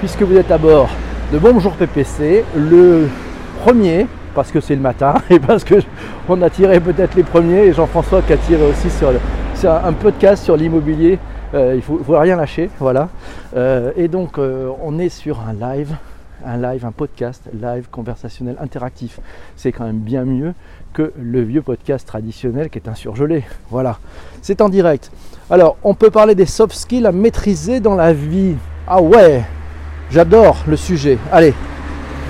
Puisque 0.00 0.22
vous 0.22 0.36
êtes 0.36 0.50
à 0.50 0.58
bord 0.58 0.88
de 1.32 1.38
Bonjour 1.38 1.72
PPC, 1.72 2.44
le 2.56 3.08
premier, 3.62 4.06
parce 4.38 4.52
que 4.52 4.60
c'est 4.60 4.76
le 4.76 4.80
matin 4.80 5.14
et 5.30 5.40
parce 5.40 5.64
que 5.64 5.74
on 6.28 6.40
a 6.42 6.48
tiré 6.48 6.78
peut-être 6.78 7.16
les 7.16 7.24
premiers 7.24 7.64
et 7.64 7.72
Jean-François 7.72 8.22
qui 8.22 8.34
a 8.34 8.36
tiré 8.36 8.62
aussi 8.70 8.88
sur 8.88 9.10
un 9.64 9.92
podcast 9.94 10.44
sur 10.44 10.56
l'immobilier 10.56 11.18
euh, 11.54 11.72
il 11.72 11.78
ne 11.78 12.02
faut, 12.04 12.18
rien 12.18 12.36
lâcher, 12.36 12.70
voilà. 12.78 13.08
Euh, 13.56 13.90
et 13.96 14.06
donc 14.06 14.38
euh, 14.38 14.70
on 14.80 15.00
est 15.00 15.08
sur 15.08 15.40
un 15.40 15.54
live, 15.54 15.96
un 16.46 16.56
live, 16.56 16.86
un 16.86 16.92
podcast 16.92 17.42
live 17.52 17.88
conversationnel 17.90 18.54
interactif. 18.60 19.18
C'est 19.56 19.72
quand 19.72 19.86
même 19.86 19.98
bien 19.98 20.24
mieux 20.24 20.54
que 20.92 21.12
le 21.20 21.42
vieux 21.42 21.62
podcast 21.62 22.06
traditionnel 22.06 22.70
qui 22.70 22.78
est 22.78 22.88
un 22.88 22.94
surgelé. 22.94 23.42
Voilà, 23.70 23.98
c'est 24.40 24.60
en 24.60 24.68
direct. 24.68 25.10
Alors, 25.50 25.78
on 25.82 25.94
peut 25.94 26.10
parler 26.10 26.36
des 26.36 26.46
soft 26.46 26.76
skills 26.76 27.06
à 27.06 27.12
maîtriser 27.12 27.80
dans 27.80 27.96
la 27.96 28.12
vie. 28.12 28.54
Ah 28.86 29.02
ouais, 29.02 29.42
j'adore 30.12 30.58
le 30.68 30.76
sujet. 30.76 31.18
Allez, 31.32 31.54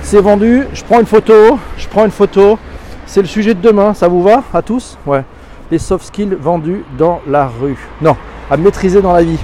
c'est 0.08 0.20
vendu. 0.22 0.66
Je 0.72 0.82
prends 0.82 1.00
une 1.00 1.06
photo. 1.06 1.58
Je 1.76 1.86
prends 1.86 2.06
une 2.06 2.10
photo. 2.10 2.58
C'est 3.04 3.20
le 3.20 3.26
sujet 3.26 3.52
de 3.52 3.60
demain. 3.60 3.92
Ça 3.92 4.08
vous 4.08 4.22
va 4.22 4.42
à 4.54 4.62
tous? 4.62 4.96
Ouais. 5.04 5.22
Les 5.70 5.78
soft 5.78 6.06
skills 6.06 6.34
vendus 6.40 6.82
dans 6.96 7.20
la 7.28 7.46
rue. 7.46 7.76
Non, 8.00 8.16
à 8.50 8.56
maîtriser 8.56 9.02
dans 9.02 9.12
la 9.12 9.22
vie. 9.22 9.38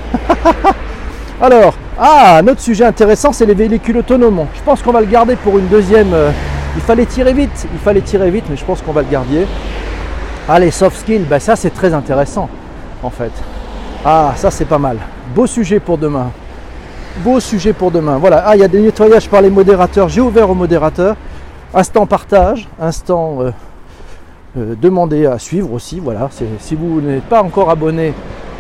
Alors, 1.42 1.74
ah, 2.00 2.40
un 2.40 2.56
sujet 2.56 2.84
intéressant, 2.84 3.30
c'est 3.32 3.44
les 3.44 3.52
véhicules 3.52 3.98
autonomes. 3.98 4.46
Je 4.54 4.62
pense 4.62 4.80
qu'on 4.80 4.92
va 4.92 5.02
le 5.02 5.06
garder 5.06 5.36
pour 5.36 5.58
une 5.58 5.66
deuxième. 5.66 6.14
Euh, 6.14 6.30
il 6.76 6.80
fallait 6.80 7.04
tirer 7.04 7.34
vite, 7.34 7.68
il 7.70 7.78
fallait 7.78 8.00
tirer 8.00 8.30
vite, 8.30 8.44
mais 8.48 8.56
je 8.56 8.64
pense 8.64 8.80
qu'on 8.80 8.92
va 8.92 9.02
le 9.02 9.08
garder. 9.08 9.46
Ah, 10.48 10.58
les 10.58 10.70
soft 10.70 10.96
skills, 10.96 11.26
ben 11.28 11.40
ça 11.40 11.56
c'est 11.56 11.74
très 11.74 11.92
intéressant 11.92 12.48
en 13.02 13.10
fait. 13.10 13.32
Ah, 14.02 14.32
ça 14.36 14.50
c'est 14.50 14.64
pas 14.64 14.78
mal. 14.78 14.96
Beau 15.34 15.46
sujet 15.46 15.78
pour 15.78 15.98
demain. 15.98 16.30
Beau 17.18 17.38
sujet 17.38 17.72
pour 17.72 17.92
demain. 17.92 18.18
Voilà. 18.18 18.42
Ah, 18.44 18.56
il 18.56 18.60
y 18.60 18.64
a 18.64 18.68
des 18.68 18.80
nettoyages 18.80 19.28
par 19.28 19.40
les 19.40 19.48
modérateurs. 19.50 20.08
J'ai 20.08 20.20
ouvert 20.20 20.50
aux 20.50 20.54
modérateurs. 20.54 21.16
Instant 21.72 22.06
partage, 22.06 22.68
instant 22.80 23.40
euh, 23.40 23.50
euh, 24.58 24.74
demandé 24.74 25.24
à 25.24 25.38
suivre 25.38 25.72
aussi. 25.72 26.00
Voilà. 26.00 26.28
Si 26.58 26.74
vous 26.74 27.00
n'êtes 27.00 27.22
pas 27.24 27.40
encore 27.40 27.70
abonné 27.70 28.12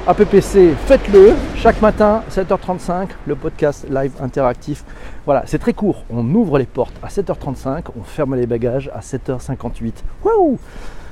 à 0.06 0.14
PPC, 0.14 0.74
faites-le. 0.86 1.32
Chaque 1.56 1.82
matin, 1.82 2.22
7h35, 2.30 3.08
le 3.26 3.34
podcast 3.34 3.86
live 3.90 4.12
interactif. 4.22 4.84
Voilà, 5.24 5.42
c'est 5.46 5.58
très 5.58 5.72
court. 5.72 6.04
On 6.08 6.24
ouvre 6.34 6.58
les 6.58 6.66
portes 6.66 6.94
à 7.02 7.08
7h35, 7.08 7.86
on 7.98 8.04
ferme 8.04 8.36
les 8.36 8.46
bagages 8.46 8.88
à 8.94 9.00
7h58. 9.00 9.94
Waouh 10.22 10.58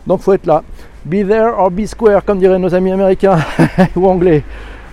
Donc 0.07 0.21
faut 0.21 0.33
être 0.33 0.47
là. 0.47 0.63
Be 1.05 1.27
there 1.27 1.55
or 1.59 1.73
be 1.73 1.87
square, 1.87 2.25
comme 2.25 2.39
diraient 2.39 2.61
nos 2.61 2.73
amis 2.73 2.93
américains 2.93 3.39
ou 3.97 4.07
anglais. 4.07 4.45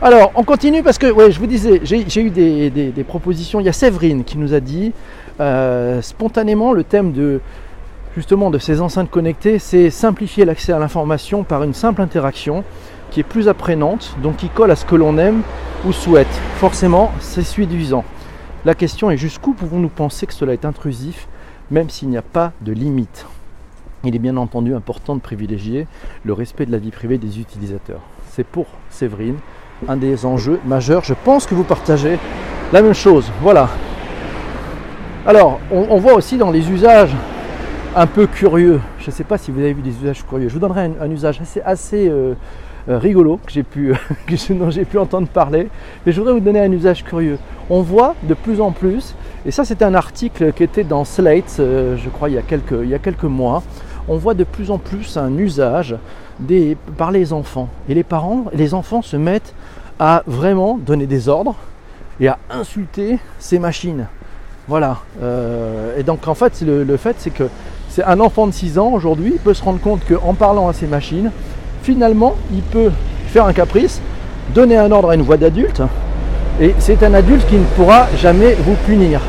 Alors, 0.01 0.31
on 0.35 0.43
continue 0.43 0.81
parce 0.81 0.97
que, 0.97 1.11
ouais, 1.11 1.29
je 1.29 1.39
vous 1.39 1.47
disais, 1.47 1.81
j'ai 1.83 2.21
eu 2.21 2.29
des, 2.29 3.05
propositions. 3.05 3.59
Il 3.59 3.65
y 3.65 3.69
a 3.69 3.73
Séverine 3.73 4.23
qui 4.23 4.37
nous 4.37 4.53
a 4.53 4.61
dit 4.61 4.93
euh, 5.41 6.01
spontanément 6.01 6.71
le 6.71 6.85
thème 6.85 7.11
de 7.11 7.41
justement 8.15 8.49
de 8.49 8.59
ces 8.59 8.79
enceintes 8.79 9.09
connectées, 9.09 9.59
c'est 9.59 9.89
simplifier 9.89 10.45
l'accès 10.45 10.71
à 10.71 10.79
l'information 10.79 11.43
par 11.43 11.63
une 11.63 11.73
simple 11.73 12.01
interaction 12.01 12.63
qui 13.11 13.19
est 13.19 13.23
plus 13.23 13.49
apprenante, 13.49 14.15
donc 14.23 14.37
qui 14.37 14.49
colle 14.49 14.71
à 14.71 14.75
ce 14.75 14.85
que 14.85 14.95
l'on 14.95 15.17
aime 15.17 15.41
ou 15.85 15.91
souhaite. 15.91 16.27
Forcément, 16.55 17.11
c'est 17.19 17.43
séduisant. 17.43 18.05
La 18.65 18.75
question 18.75 19.11
est 19.11 19.17
jusqu'où 19.17 19.53
pouvons-nous 19.53 19.89
penser 19.89 20.25
que 20.27 20.33
cela 20.33 20.53
est 20.53 20.65
intrusif, 20.65 21.27
même 21.71 21.89
s'il 21.89 22.09
n'y 22.09 22.17
a 22.17 22.21
pas 22.21 22.53
de 22.61 22.71
limite? 22.71 23.25
Il 24.05 24.15
est 24.15 24.19
bien 24.19 24.37
entendu 24.37 24.73
important 24.73 25.15
de 25.15 25.21
privilégier 25.21 25.87
le 26.23 26.31
respect 26.31 26.65
de 26.65 26.71
la 26.71 26.77
vie 26.77 26.91
privée 26.91 27.17
des 27.17 27.39
utilisateurs. 27.39 28.01
C'est 28.31 28.45
pour 28.45 28.67
Séverine 28.89 29.35
un 29.87 29.97
des 29.97 30.25
enjeux 30.25 30.59
majeurs. 30.65 31.03
Je 31.03 31.13
pense 31.13 31.45
que 31.45 31.55
vous 31.55 31.63
partagez 31.63 32.17
la 32.71 32.81
même 32.81 32.93
chose. 32.93 33.31
Voilà. 33.41 33.69
Alors, 35.25 35.59
on, 35.71 35.97
voit 35.97 36.13
aussi 36.13 36.37
dans 36.37 36.49
les 36.49 36.69
usages 36.71 37.11
un 37.95 38.07
peu 38.07 38.25
curieux. 38.25 38.79
Je 38.99 39.07
ne 39.07 39.11
sais 39.11 39.23
pas 39.23 39.37
si 39.37 39.51
vous 39.51 39.59
avez 39.59 39.73
vu 39.73 39.81
des 39.81 39.95
usages 40.01 40.25
curieux. 40.25 40.47
Je 40.47 40.53
vous 40.53 40.59
donnerai 40.59 40.91
un, 40.99 41.11
usage 41.11 41.41
assez, 41.65 42.09
euh, 42.09 42.33
euh, 42.87 42.97
rigolo 42.97 43.39
que 43.45 43.51
j'ai 43.51 43.63
pu, 43.63 43.93
dont 44.51 44.69
j'ai 44.69 44.85
pu 44.85 44.97
entendre 44.97 45.27
parler. 45.27 45.67
Mais 46.05 46.11
je 46.11 46.19
voudrais 46.19 46.33
vous 46.33 46.39
donner 46.39 46.61
un 46.61 46.71
usage 46.71 47.03
curieux. 47.03 47.37
On 47.69 47.81
voit 47.81 48.15
de 48.23 48.33
plus 48.33 48.61
en 48.61 48.71
plus, 48.71 49.13
et 49.45 49.51
ça 49.51 49.65
c'était 49.65 49.85
un 49.85 49.93
article 49.93 50.53
qui 50.53 50.63
était 50.63 50.83
dans 50.83 51.05
Slate, 51.05 51.57
euh, 51.59 51.97
je 51.97 52.09
crois 52.09 52.29
il 52.29 52.35
y, 52.35 52.39
a 52.39 52.41
quelques, 52.41 52.75
il 52.81 52.89
y 52.89 52.95
a 52.95 52.99
quelques 52.99 53.25
mois, 53.25 53.61
on 54.07 54.17
voit 54.17 54.33
de 54.33 54.43
plus 54.43 54.71
en 54.71 54.79
plus 54.79 55.17
un 55.17 55.37
usage 55.37 55.95
des, 56.39 56.77
par 56.97 57.11
les 57.11 57.33
enfants. 57.33 57.69
Et 57.87 57.93
les 57.93 58.03
parents, 58.03 58.45
les 58.53 58.73
enfants 58.73 59.01
se 59.01 59.17
mettent 59.17 59.53
à 59.99 60.23
vraiment 60.25 60.77
donner 60.77 61.05
des 61.05 61.27
ordres 61.27 61.55
et 62.19 62.27
à 62.27 62.37
insulter 62.49 63.19
ces 63.37 63.59
machines. 63.59 64.07
Voilà. 64.67 64.99
Euh, 65.21 65.97
et 65.97 66.03
donc 66.03 66.27
en 66.27 66.33
fait, 66.33 66.61
le, 66.61 66.97
fait, 66.97 67.15
c'est 67.19 67.31
que 67.31 67.49
c'est 67.89 68.03
un 68.03 68.19
enfant 68.19 68.47
de 68.47 68.51
6 68.51 68.79
ans 68.79 68.91
aujourd'hui, 68.93 69.39
peut 69.43 69.53
se 69.53 69.63
rendre 69.63 69.79
compte 69.79 70.01
qu'en 70.07 70.33
parlant 70.33 70.67
à 70.67 70.73
ces 70.73 70.87
machines, 70.87 71.31
finalement, 71.83 72.35
il 72.51 72.61
peut 72.61 72.91
faire 73.27 73.45
un 73.45 73.53
caprice, 73.53 74.01
donner 74.53 74.77
un 74.77 74.91
ordre 74.91 75.09
à 75.09 75.15
une 75.15 75.21
voix 75.21 75.37
d'adulte, 75.37 75.81
et 76.61 76.75
c'est 76.79 77.03
un 77.03 77.13
adulte 77.13 77.45
qui 77.47 77.55
ne 77.55 77.63
pourra 77.75 78.07
jamais 78.17 78.53
vous 78.53 78.75
punir. 78.85 79.21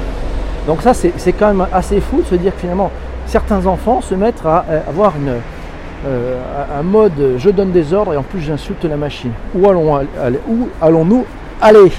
Donc 0.67 0.83
ça, 0.83 0.93
c'est 0.95 1.33
quand 1.33 1.49
même 1.49 1.67
assez 1.73 2.01
fou 2.01 2.21
de 2.21 2.27
se 2.27 2.35
dire 2.35 2.55
que 2.55 2.61
finalement, 2.61 2.91
certains 3.27 3.67
enfants 3.67 4.03
se 4.03 4.15
mettent 4.15 4.45
à 4.45 4.65
avoir 4.89 5.15
une, 5.17 5.37
euh, 6.07 6.41
un 6.79 6.83
mode 6.83 7.37
je 7.37 7.51
donne 7.51 7.73
des 7.73 7.93
ordres 7.93 8.15
et 8.15 8.17
en 8.17 8.23
plus 8.23 8.41
j'insulte 8.41 8.85
la 8.85 8.97
machine. 8.97 9.33
Où 9.55 9.69
allons 9.69 10.01
où 10.49 10.69
allons-nous 10.81 11.25
aller? 11.61 11.93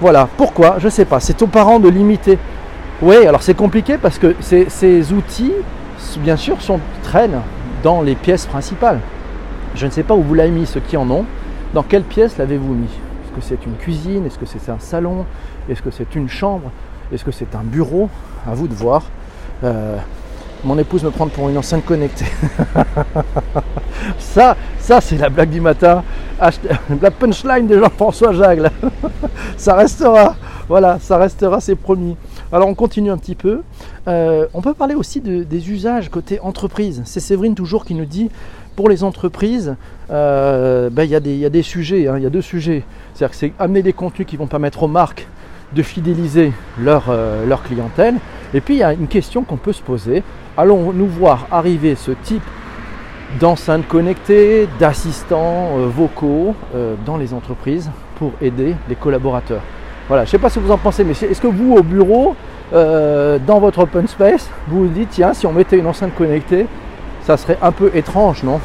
Voilà. 0.00 0.28
Pourquoi? 0.36 0.76
Je 0.78 0.86
ne 0.86 0.90
sais 0.90 1.04
pas. 1.04 1.20
C'est 1.20 1.40
aux 1.42 1.46
parents 1.46 1.78
de 1.78 1.88
limiter. 1.88 2.38
Oui, 3.02 3.26
alors 3.26 3.42
c'est 3.42 3.54
compliqué 3.54 3.98
parce 3.98 4.18
que 4.18 4.34
ces, 4.40 4.70
ces, 4.70 5.12
outils, 5.12 5.52
bien 6.18 6.36
sûr, 6.36 6.60
sont, 6.62 6.80
traînent 7.02 7.40
dans 7.82 8.02
les 8.02 8.14
pièces 8.14 8.46
principales. 8.46 9.00
Je 9.74 9.84
ne 9.86 9.90
sais 9.90 10.02
pas 10.02 10.14
où 10.14 10.22
vous 10.22 10.34
l'avez 10.34 10.50
mis, 10.50 10.66
ceux 10.66 10.80
qui 10.80 10.96
en 10.96 11.10
ont. 11.10 11.26
Dans 11.74 11.82
quelle 11.82 12.04
pièce 12.04 12.38
l'avez-vous 12.38 12.72
mis? 12.72 12.86
Est-ce 12.86 13.32
que 13.36 13.42
c'est 13.42 13.66
une 13.66 13.74
cuisine? 13.74 14.24
Est-ce 14.24 14.38
que 14.38 14.46
c'est 14.46 14.70
un 14.70 14.78
salon? 14.78 15.26
Est-ce 15.68 15.82
que 15.82 15.90
c'est 15.90 16.14
une 16.14 16.28
chambre? 16.28 16.70
Est-ce 17.12 17.24
que 17.24 17.32
c'est 17.32 17.54
un 17.54 17.62
bureau? 17.62 18.08
À 18.50 18.54
vous 18.54 18.66
de 18.66 18.74
voir. 18.74 19.02
Euh, 19.62 19.98
mon 20.66 20.76
épouse 20.78 21.04
me 21.04 21.10
prend 21.10 21.28
pour 21.28 21.48
une 21.48 21.56
enceinte 21.56 21.84
connectée. 21.84 22.26
ça, 24.18 24.56
ça 24.80 25.00
c'est 25.00 25.16
la 25.16 25.28
blague 25.28 25.50
du 25.50 25.60
matin. 25.60 26.02
La 27.00 27.10
punchline 27.10 27.66
de 27.66 27.78
Jean-François 27.78 28.32
Jagle. 28.32 28.70
ça 29.56 29.74
restera. 29.74 30.36
Voilà, 30.68 30.98
ça 31.00 31.16
restera, 31.18 31.60
c'est 31.60 31.76
promis. 31.76 32.16
Alors 32.52 32.68
on 32.68 32.74
continue 32.74 33.10
un 33.10 33.16
petit 33.16 33.36
peu. 33.36 33.62
Euh, 34.08 34.46
on 34.52 34.60
peut 34.60 34.74
parler 34.74 34.96
aussi 34.96 35.20
des 35.20 35.70
usages 35.70 36.10
côté 36.10 36.40
entreprise. 36.40 37.02
C'est 37.04 37.20
Séverine 37.20 37.54
toujours 37.54 37.84
qui 37.84 37.94
nous 37.94 38.04
dit 38.04 38.28
pour 38.74 38.88
les 38.88 39.04
entreprises, 39.04 39.76
euh, 40.10 40.90
ben, 40.90 41.04
il 41.04 41.10
y, 41.10 41.44
a 41.46 41.50
des 41.50 41.62
sujets, 41.62 42.08
hein. 42.08 42.18
il 42.18 42.22
y 42.22 42.26
a 42.26 42.30
deux 42.30 42.42
sujets. 42.42 42.82
C'est-à-dire 43.14 43.30
que 43.30 43.36
c'est 43.36 43.52
amener 43.58 43.82
des 43.82 43.94
contenus 43.94 44.26
qui 44.26 44.36
vont 44.36 44.46
permettre 44.46 44.82
aux 44.82 44.88
marques 44.88 45.26
de 45.72 45.82
fidéliser 45.82 46.52
leur, 46.80 47.04
euh, 47.08 47.46
leur 47.46 47.62
clientèle. 47.62 48.14
Et 48.54 48.60
puis 48.60 48.74
il 48.74 48.78
y 48.78 48.82
a 48.82 48.92
une 48.92 49.08
question 49.08 49.42
qu'on 49.42 49.56
peut 49.56 49.72
se 49.72 49.82
poser. 49.82 50.22
Allons-nous 50.56 51.06
voir 51.06 51.46
arriver 51.50 51.94
ce 51.94 52.12
type 52.12 52.42
d'enceintes 53.40 53.86
connectées, 53.88 54.68
d'assistants 54.78 55.78
euh, 55.78 55.86
vocaux 55.88 56.54
euh, 56.74 56.94
dans 57.04 57.16
les 57.16 57.34
entreprises 57.34 57.90
pour 58.18 58.32
aider 58.40 58.74
les 58.88 58.94
collaborateurs? 58.94 59.62
Voilà, 60.08 60.24
je 60.24 60.28
ne 60.28 60.30
sais 60.32 60.38
pas 60.38 60.48
ce 60.48 60.60
que 60.60 60.64
vous 60.64 60.70
en 60.70 60.78
pensez, 60.78 61.02
mais 61.02 61.12
est-ce 61.12 61.40
que 61.40 61.48
vous, 61.48 61.74
au 61.74 61.82
bureau, 61.82 62.36
dans 62.72 63.58
votre 63.58 63.80
open 63.80 64.06
space, 64.06 64.48
vous 64.68 64.82
vous 64.82 64.88
dites, 64.88 65.08
tiens, 65.10 65.34
si 65.34 65.46
on 65.46 65.52
mettait 65.52 65.78
une 65.78 65.86
enceinte 65.86 66.14
connectée, 66.14 66.66
ça 67.24 67.36
serait 67.36 67.58
un 67.60 67.72
peu 67.72 67.90
étrange, 67.92 68.44
non? 68.44 68.60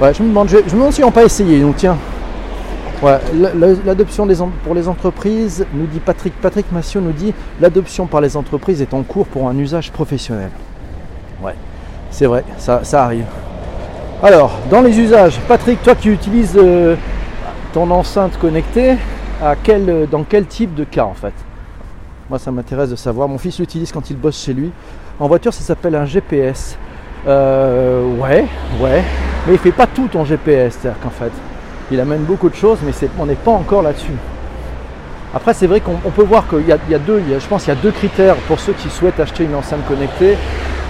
Je, 0.00 0.20
me 0.20 0.28
demande, 0.30 0.48
je, 0.48 0.56
me 0.56 0.70
demande 0.70 0.92
si 0.92 1.04
on 1.04 1.12
pas 1.12 1.22
essayé, 1.22 1.60
donc 1.60 1.76
tiens. 1.76 1.96
L'adoption 3.84 4.26
pour 4.64 4.74
les 4.74 4.88
entreprises, 4.88 5.66
nous 5.74 5.86
dit 5.86 6.00
Patrick, 6.00 6.32
Patrick 6.40 6.70
Massio 6.72 7.00
nous 7.00 7.12
dit, 7.12 7.34
l'adoption 7.60 8.06
par 8.06 8.20
les 8.20 8.36
entreprises 8.36 8.80
est 8.80 8.94
en 8.94 9.02
cours 9.02 9.26
pour 9.26 9.48
un 9.48 9.56
usage 9.58 9.90
professionnel. 9.90 10.50
Ouais, 11.42 11.54
c'est 12.10 12.26
vrai, 12.26 12.44
ça, 12.58 12.80
arrive. 13.04 13.26
Alors, 14.22 14.52
dans 14.70 14.82
les 14.82 14.98
usages, 15.00 15.40
Patrick, 15.48 15.82
toi 15.82 15.94
qui 15.94 16.08
utilises 16.10 16.56
euh, 16.56 16.94
ton 17.72 17.90
enceinte 17.90 18.38
connectée, 18.38 18.96
dans 20.10 20.24
quel 20.28 20.46
type 20.46 20.74
de 20.74 20.84
cas 20.84 21.04
en 21.04 21.14
fait? 21.14 21.34
Moi, 22.30 22.38
ça 22.38 22.50
m'intéresse 22.50 22.88
de 22.88 22.96
savoir. 22.96 23.28
Mon 23.28 23.36
fils 23.36 23.58
l'utilise 23.58 23.92
quand 23.92 24.08
il 24.08 24.16
bosse 24.16 24.42
chez 24.42 24.54
lui. 24.54 24.70
En 25.20 25.26
voiture, 25.28 25.52
ça 25.52 25.62
s'appelle 25.62 25.94
un 25.94 26.06
GPS. 26.06 26.78
Euh, 27.26 28.16
ouais, 28.16 28.46
ouais. 28.80 29.02
Mais 29.46 29.52
il 29.52 29.58
fait 29.58 29.72
pas 29.72 29.86
tout 29.86 30.08
ton 30.08 30.24
GPS, 30.24 30.78
c'est-à-dire 30.80 31.00
qu'en 31.02 31.10
fait, 31.10 31.32
il 31.92 32.00
amène 32.00 32.22
beaucoup 32.22 32.48
de 32.48 32.54
choses, 32.54 32.78
mais 32.84 32.92
on 33.18 33.26
n'est 33.26 33.34
pas 33.34 33.50
encore 33.50 33.82
là-dessus. 33.82 34.16
Après, 35.34 35.54
c'est 35.54 35.66
vrai 35.66 35.80
qu'on 35.80 36.10
peut 36.10 36.24
voir 36.24 36.46
qu'il 36.48 36.66
y, 36.66 36.72
a 36.72 36.98
deux, 36.98 37.22
je 37.38 37.46
pense 37.46 37.66
y 37.66 37.70
a 37.70 37.74
deux 37.74 37.90
critères 37.90 38.34
pour 38.48 38.60
ceux 38.60 38.72
qui 38.72 38.90
souhaitent 38.90 39.20
acheter 39.20 39.44
une 39.44 39.54
enceinte 39.54 39.86
connectée. 39.86 40.36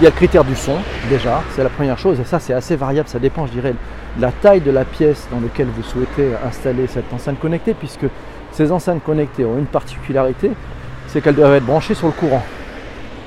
Il 0.01 0.05
y 0.05 0.07
a 0.07 0.11
le 0.11 0.17
critère 0.17 0.45
du 0.45 0.57
son, 0.57 0.77
déjà, 1.09 1.43
c'est 1.55 1.63
la 1.63 1.69
première 1.69 1.99
chose, 1.99 2.19
et 2.19 2.25
ça 2.25 2.41
c'est 2.41 2.53
assez 2.53 2.75
variable, 2.75 3.09
ça 3.09 3.21
dépend, 3.21 3.47
je 3.47 3.53
dirais, 3.53 3.73
de 4.17 4.23
la 4.23 4.33
taille 4.33 4.61
de 4.61 4.71
la 4.71 4.85
pièce 4.85 5.29
dans 5.31 5.39
laquelle 5.39 5.69
vous 5.69 5.83
souhaitez 5.83 6.31
installer 6.45 6.89
cette 6.89 7.13
enceinte 7.13 7.39
connectée, 7.39 7.75
puisque 7.75 8.07
ces 8.51 8.73
enceintes 8.73 9.05
connectées 9.05 9.45
ont 9.45 9.59
une 9.59 9.67
particularité, 9.67 10.51
c'est 11.07 11.21
qu'elles 11.21 11.37
doivent 11.37 11.55
être 11.55 11.67
branchées 11.67 11.95
sur 11.95 12.09
le 12.09 12.13
courant. 12.13 12.43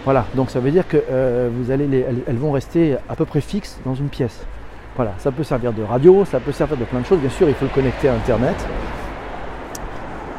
Voilà, 0.04 0.26
donc 0.36 0.50
ça 0.50 0.60
veut 0.60 0.72
dire 0.72 0.88
que 0.88 0.98
euh, 1.10 1.50
vous 1.52 1.72
allez 1.72 2.06
elles, 2.28 2.38
vont 2.38 2.52
rester 2.52 2.96
à 3.10 3.16
peu 3.16 3.26
près 3.26 3.42
fixes 3.42 3.80
dans 3.86 3.96
une 3.96 4.10
pièce. 4.10 4.46
Voilà, 4.96 5.12
ça 5.18 5.32
peut 5.32 5.44
servir 5.44 5.74
de 5.74 5.84
radio, 5.84 6.24
ça 6.24 6.40
peut 6.40 6.54
servir 6.54 6.78
de 6.78 6.86
plein 6.86 7.02
de 7.02 7.06
choses. 7.06 7.20
Bien 7.20 7.30
sûr, 7.30 7.50
il 7.50 7.56
faut 7.56 7.66
le 7.66 7.72
connecter 7.72 8.08
à 8.08 8.14
Internet. 8.14 8.56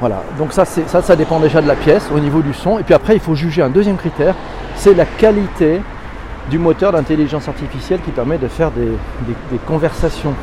Voilà, 0.00 0.22
donc 0.38 0.52
ça, 0.52 0.64
ça, 0.64 1.02
ça 1.02 1.16
dépend 1.16 1.40
déjà 1.40 1.60
de 1.60 1.68
la 1.68 1.74
pièce 1.74 2.08
au 2.14 2.18
niveau 2.18 2.40
du 2.40 2.54
son. 2.54 2.78
Et 2.78 2.82
puis 2.82 2.94
après, 2.94 3.14
il 3.14 3.20
faut 3.20 3.34
juger 3.34 3.62
un 3.62 3.68
deuxième 3.68 3.96
critère, 3.96 4.34
c'est 4.74 4.94
la 4.94 5.04
qualité 5.04 5.80
du 6.50 6.58
moteur 6.58 6.92
d'intelligence 6.92 7.48
artificielle 7.48 8.00
qui 8.00 8.10
permet 8.12 8.38
de 8.38 8.48
faire 8.48 8.70
des, 8.70 8.88
conversations, 9.66 10.34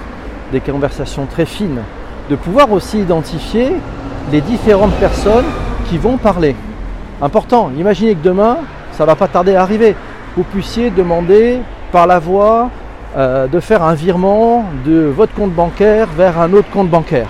des 0.52 0.60
conversations 0.60 1.26
très 1.26 1.46
fines, 1.46 1.82
de 2.30 2.36
pouvoir 2.36 2.72
aussi 2.72 3.00
identifier 3.00 3.74
les 4.32 4.42
différentes 4.42 4.94
personnes 4.96 5.46
qui 5.90 5.98
vont 5.98 6.18
parler. 6.18 6.56
Important, 7.22 7.72
imaginez 7.78 8.16
que 8.16 8.24
demain, 8.24 8.58
ça 8.92 9.04
ne 9.04 9.08
va 9.08 9.16
pas 9.16 9.28
tarder 9.28 9.56
à 9.56 9.62
arriver, 9.62 9.96
vous 10.36 10.44
puissiez 10.44 10.90
demander 10.90 11.60
par 11.92 12.06
la 12.06 12.20
voix 12.20 12.70
euh, 13.16 13.48
de 13.48 13.60
faire 13.60 13.84
un 13.84 13.94
virement 13.94 14.66
de 14.86 15.02
votre 15.06 15.34
compte 15.34 15.54
bancaire 15.54 16.08
vers 16.18 16.40
un 16.40 16.52
autre 16.54 16.70
compte 16.72 16.90
bancaire. 16.90 17.28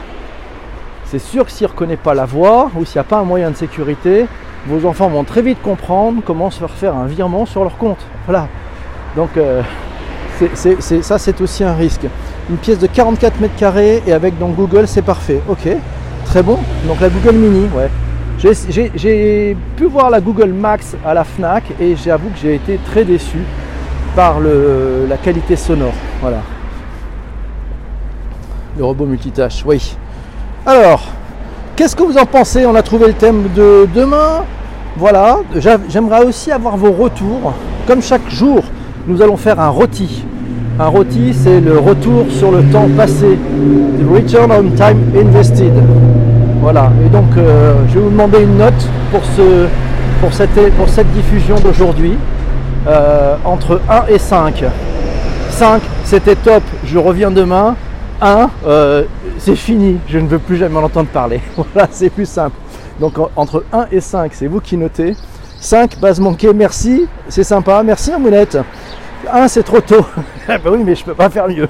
c'est 1.05 1.19
sûr 1.19 1.45
que 1.45 1.51
s'il 1.51 1.67
ne 1.67 1.71
reconnaît 1.71 1.97
pas 1.97 2.13
la 2.13 2.25
voix 2.25 2.71
ou 2.75 2.85
s'il 2.85 2.95
n'y 2.95 3.01
a 3.01 3.03
pas 3.03 3.17
un 3.17 3.23
moyen 3.23 3.51
de 3.51 3.55
sécurité, 3.55 4.25
vos 4.65 4.87
enfants 4.87 5.09
vont 5.09 5.25
très 5.25 5.41
vite 5.41 5.61
comprendre 5.61 6.21
comment 6.25 6.49
se 6.49 6.59
faire 6.59 6.69
faire 6.69 6.95
un 6.95 7.05
virement 7.05 7.45
sur 7.45 7.63
leur 7.63 7.77
compte. 7.77 7.99
Voilà. 8.25 8.47
Donc 9.15 9.35
euh, 9.35 9.61
ça 11.01 11.17
c'est 11.17 11.41
aussi 11.41 11.63
un 11.63 11.73
risque. 11.73 12.07
Une 12.49 12.57
pièce 12.57 12.79
de 12.79 12.87
44 12.87 13.41
mètres 13.41 13.55
carrés 13.55 14.01
et 14.07 14.13
avec 14.13 14.37
donc 14.39 14.55
Google 14.55 14.87
c'est 14.87 15.01
parfait. 15.01 15.41
Ok, 15.49 15.67
très 16.25 16.43
bon. 16.43 16.57
Donc 16.87 17.01
la 17.01 17.09
Google 17.09 17.35
Mini, 17.35 17.67
ouais. 17.75 17.89
J'ai 18.39 19.55
pu 19.77 19.85
voir 19.85 20.09
la 20.09 20.19
Google 20.19 20.51
Max 20.51 20.95
à 21.05 21.13
la 21.13 21.23
FNAC 21.23 21.63
et 21.79 21.95
j'avoue 21.95 22.29
que 22.29 22.37
j'ai 22.41 22.55
été 22.55 22.79
très 22.85 23.05
déçu 23.05 23.39
par 24.15 24.39
le, 24.39 25.05
la 25.09 25.17
qualité 25.17 25.55
sonore. 25.55 25.93
Voilà. 26.21 26.41
Le 28.77 28.85
robot 28.85 29.05
multitâche, 29.05 29.63
oui. 29.65 29.95
Alors, 30.65 31.03
qu'est-ce 31.75 31.95
que 31.95 32.03
vous 32.03 32.17
en 32.17 32.25
pensez? 32.25 32.65
On 32.65 32.75
a 32.75 32.81
trouvé 32.81 33.07
le 33.07 33.13
thème 33.13 33.49
de 33.55 33.87
demain. 33.93 34.43
Voilà, 34.97 35.37
j'aimerais 35.89 36.23
aussi 36.23 36.51
avoir 36.51 36.77
vos 36.77 36.91
retours. 36.91 37.53
Comme 37.87 38.01
chaque 38.01 38.29
jour, 38.29 38.63
nous 39.07 39.21
allons 39.21 39.37
faire 39.37 39.59
un 39.59 39.69
rôti. 39.69 40.23
Un 40.79 40.87
rôti, 40.87 41.33
c'est 41.33 41.59
le 41.59 41.77
retour 41.77 42.25
sur 42.29 42.51
le 42.51 42.63
temps 42.71 42.87
passé. 42.95 43.37
The 43.99 44.11
return 44.11 44.51
on 44.51 44.69
time 44.75 45.01
invested. 45.15 45.73
Voilà, 46.61 46.91
et 47.05 47.09
donc 47.09 47.25
euh, 47.37 47.73
je 47.89 47.95
vais 47.95 47.99
vous 47.99 48.09
demander 48.09 48.41
une 48.41 48.57
note 48.57 48.87
pour, 49.11 49.21
ce, 49.35 49.67
pour, 50.21 50.33
cette, 50.33 50.73
pour 50.75 50.87
cette 50.87 51.11
diffusion 51.13 51.55
d'aujourd'hui. 51.63 52.13
Euh, 52.85 53.35
entre 53.45 53.79
1 53.89 54.07
et 54.07 54.19
5. 54.19 54.65
5, 55.51 55.81
c'était 56.03 56.35
top, 56.35 56.63
je 56.85 56.97
reviens 56.97 57.31
demain. 57.31 57.75
1, 58.21 58.49
euh, 58.65 59.03
c'est 59.37 59.55
fini, 59.55 59.99
je 60.07 60.19
ne 60.19 60.27
veux 60.27 60.39
plus 60.39 60.57
jamais 60.57 60.77
en 60.77 60.83
entendre 60.83 61.09
parler. 61.09 61.41
Voilà, 61.55 61.87
c'est 61.91 62.09
plus 62.09 62.25
simple. 62.25 62.55
Donc 62.99 63.13
entre 63.35 63.63
1 63.71 63.87
et 63.91 64.01
5, 64.01 64.33
c'est 64.33 64.47
vous 64.47 64.59
qui 64.59 64.75
notez. 64.75 65.15
5, 65.59 65.97
base 65.99 66.19
manquée, 66.19 66.53
merci, 66.53 67.07
c'est 67.29 67.43
sympa, 67.43 67.81
merci 67.83 68.11
Amounette. 68.11 68.57
1, 69.31 69.47
c'est 69.47 69.63
trop 69.63 69.79
tôt. 69.79 70.05
bah 70.47 70.57
oui, 70.65 70.81
mais 70.83 70.95
je 70.95 71.05
peux 71.05 71.13
pas 71.13 71.29
faire 71.29 71.47
mieux. 71.47 71.69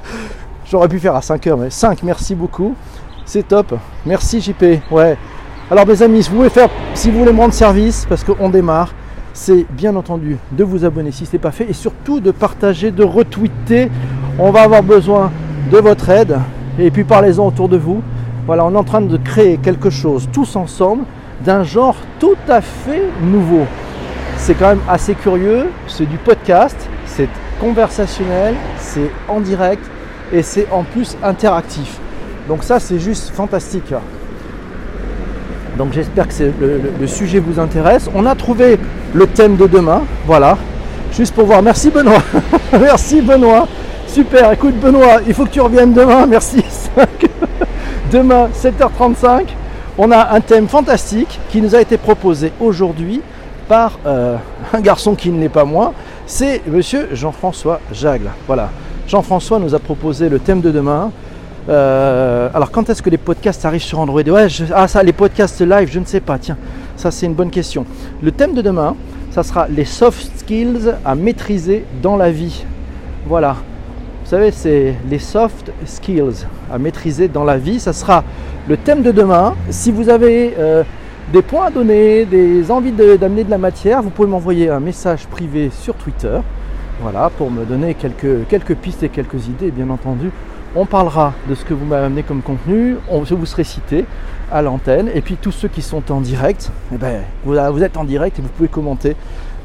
J'aurais 0.70 0.88
pu 0.88 0.98
faire 0.98 1.14
à 1.14 1.20
5 1.20 1.46
heures, 1.46 1.58
mais 1.58 1.70
5, 1.70 2.02
merci 2.02 2.34
beaucoup. 2.34 2.74
C'est 3.26 3.46
top. 3.46 3.74
Merci 4.06 4.40
JP. 4.40 4.64
Ouais. 4.90 5.18
Alors 5.70 5.86
mes 5.86 6.02
amis, 6.02 6.22
si 6.22 6.30
vous 6.30 6.38
voulez 6.38 6.48
faire, 6.48 6.70
si 6.94 7.10
vous 7.10 7.18
voulez 7.18 7.32
me 7.32 7.38
rendre 7.38 7.52
service, 7.52 8.06
parce 8.08 8.24
qu'on 8.24 8.48
démarre, 8.48 8.94
c'est 9.38 9.66
bien 9.70 9.94
entendu 9.94 10.36
de 10.50 10.64
vous 10.64 10.84
abonner 10.84 11.12
si 11.12 11.24
ce 11.24 11.32
n'est 11.32 11.38
pas 11.38 11.52
fait 11.52 11.70
et 11.70 11.72
surtout 11.72 12.18
de 12.18 12.32
partager, 12.32 12.90
de 12.90 13.04
retweeter. 13.04 13.88
On 14.36 14.50
va 14.50 14.62
avoir 14.62 14.82
besoin 14.82 15.30
de 15.70 15.78
votre 15.78 16.10
aide 16.10 16.38
et 16.76 16.90
puis 16.90 17.04
parlez-en 17.04 17.46
autour 17.46 17.68
de 17.68 17.76
vous. 17.76 18.02
Voilà, 18.46 18.66
on 18.66 18.74
est 18.74 18.76
en 18.76 18.84
train 18.84 19.00
de 19.00 19.16
créer 19.16 19.56
quelque 19.58 19.90
chose 19.90 20.28
tous 20.32 20.56
ensemble 20.56 21.04
d'un 21.44 21.62
genre 21.62 21.94
tout 22.18 22.36
à 22.48 22.60
fait 22.60 23.04
nouveau. 23.22 23.64
C'est 24.38 24.54
quand 24.54 24.70
même 24.70 24.82
assez 24.88 25.14
curieux, 25.14 25.68
c'est 25.86 26.06
du 26.06 26.16
podcast, 26.16 26.76
c'est 27.06 27.28
conversationnel, 27.60 28.56
c'est 28.78 29.10
en 29.28 29.40
direct 29.40 29.84
et 30.32 30.42
c'est 30.42 30.66
en 30.72 30.82
plus 30.82 31.16
interactif. 31.22 32.00
Donc 32.48 32.64
ça 32.64 32.80
c'est 32.80 32.98
juste 32.98 33.30
fantastique. 33.30 33.94
Donc 35.78 35.92
j'espère 35.92 36.26
que 36.26 36.52
le, 37.00 37.06
sujet 37.06 37.38
vous 37.38 37.60
intéresse. 37.60 38.10
On 38.12 38.26
a 38.26 38.34
trouvé 38.34 38.78
le 39.14 39.26
thème 39.28 39.56
de 39.56 39.68
demain. 39.68 40.02
Voilà. 40.26 40.58
Juste 41.12 41.34
pour 41.34 41.46
voir. 41.46 41.62
Merci 41.62 41.90
Benoît. 41.90 42.20
Merci 42.72 43.22
Benoît. 43.22 43.68
Super. 44.08 44.52
Écoute 44.52 44.74
Benoît, 44.80 45.20
il 45.26 45.32
faut 45.32 45.44
que 45.44 45.50
tu 45.50 45.60
reviennes 45.60 45.92
demain. 45.92 46.26
Merci. 46.26 46.64
demain, 48.12 48.48
7h35. 48.52 49.46
On 49.96 50.10
a 50.10 50.32
un 50.34 50.40
thème 50.40 50.66
fantastique 50.66 51.38
qui 51.48 51.62
nous 51.62 51.76
a 51.76 51.80
été 51.80 51.96
proposé 51.96 52.52
aujourd'hui 52.58 53.20
par 53.68 54.00
euh, 54.04 54.36
un 54.72 54.80
garçon 54.80 55.14
qui 55.14 55.30
ne 55.30 55.40
l'est 55.40 55.48
pas 55.48 55.64
moi. 55.64 55.94
C'est 56.26 56.60
monsieur 56.66 57.08
Jean-François 57.12 57.80
Jagle. 57.92 58.30
Voilà. 58.48 58.70
Jean-François 59.06 59.60
nous 59.60 59.76
a 59.76 59.78
proposé 59.78 60.28
le 60.28 60.40
thème 60.40 60.60
de 60.60 60.72
demain. 60.72 61.12
Euh, 61.68 62.48
alors 62.54 62.70
quand 62.70 62.88
est-ce 62.88 63.02
que 63.02 63.10
les 63.10 63.18
podcasts 63.18 63.64
arrivent 63.64 63.82
sur 63.82 63.98
Android? 63.98 64.22
Ah 64.74 64.88
ça, 64.88 65.02
les 65.02 65.12
podcasts 65.12 65.60
live, 65.60 65.88
je 65.90 65.98
ne 65.98 66.04
sais 66.04 66.20
pas. 66.20 66.38
Tiens, 66.38 66.56
ça 66.96 67.10
c'est 67.10 67.26
une 67.26 67.34
bonne 67.34 67.50
question. 67.50 67.84
Le 68.22 68.32
thème 68.32 68.54
de 68.54 68.62
demain, 68.62 68.96
ça 69.30 69.42
sera 69.42 69.68
les 69.68 69.84
soft 69.84 70.38
skills 70.38 70.94
à 71.04 71.14
maîtriser 71.14 71.84
dans 72.02 72.16
la 72.16 72.30
vie. 72.30 72.64
Voilà. 73.26 73.56
Vous 74.24 74.30
savez, 74.30 74.50
c'est 74.50 74.94
les 75.08 75.18
soft 75.18 75.70
skills 75.84 76.46
à 76.72 76.78
maîtriser 76.78 77.28
dans 77.28 77.44
la 77.44 77.58
vie. 77.58 77.80
Ça 77.80 77.92
sera 77.92 78.24
le 78.68 78.76
thème 78.76 79.02
de 79.02 79.10
demain. 79.10 79.54
Si 79.70 79.90
vous 79.90 80.08
avez 80.08 80.54
euh, 80.58 80.82
des 81.32 81.42
points 81.42 81.66
à 81.66 81.70
donner, 81.70 82.24
des 82.24 82.70
envies 82.70 82.92
d'amener 82.92 83.44
de, 83.44 83.50
la 83.50 83.58
matière, 83.58 84.02
vous 84.02 84.10
pouvez 84.10 84.28
m'envoyer 84.28 84.70
un 84.70 84.80
message 84.80 85.26
privé 85.26 85.70
sur 85.70 85.94
Twitter. 85.94 86.38
Voilà, 87.00 87.30
pour 87.38 87.50
me 87.50 87.64
donner 87.64 87.94
quelques 87.94 88.74
pistes 88.74 89.02
et 89.02 89.08
quelques 89.08 89.46
idées, 89.46 89.70
bien 89.70 89.88
entendu 89.88 90.30
on 90.76 90.86
parlera 90.86 91.32
de 91.48 91.54
ce 91.54 91.64
que 91.64 91.74
vous 91.74 91.84
m'avez 91.84 92.06
amené 92.06 92.22
comme 92.22 92.42
contenu, 92.42 92.96
on, 93.10 93.24
je 93.24 93.34
vous 93.34 93.46
serai 93.46 93.64
cité 93.64 94.04
à 94.52 94.62
l'antenne. 94.62 95.10
Et 95.14 95.20
puis 95.20 95.36
tous 95.36 95.52
ceux 95.52 95.68
qui 95.68 95.82
sont 95.82 96.10
en 96.12 96.20
direct, 96.20 96.70
eh 96.92 96.96
ben, 96.96 97.22
vous, 97.44 97.82
êtes 97.82 97.96
en 97.96 98.04
direct 98.04 98.38
et 98.38 98.42
vous 98.42 98.48
pouvez 98.48 98.68
commenter. 98.68 99.16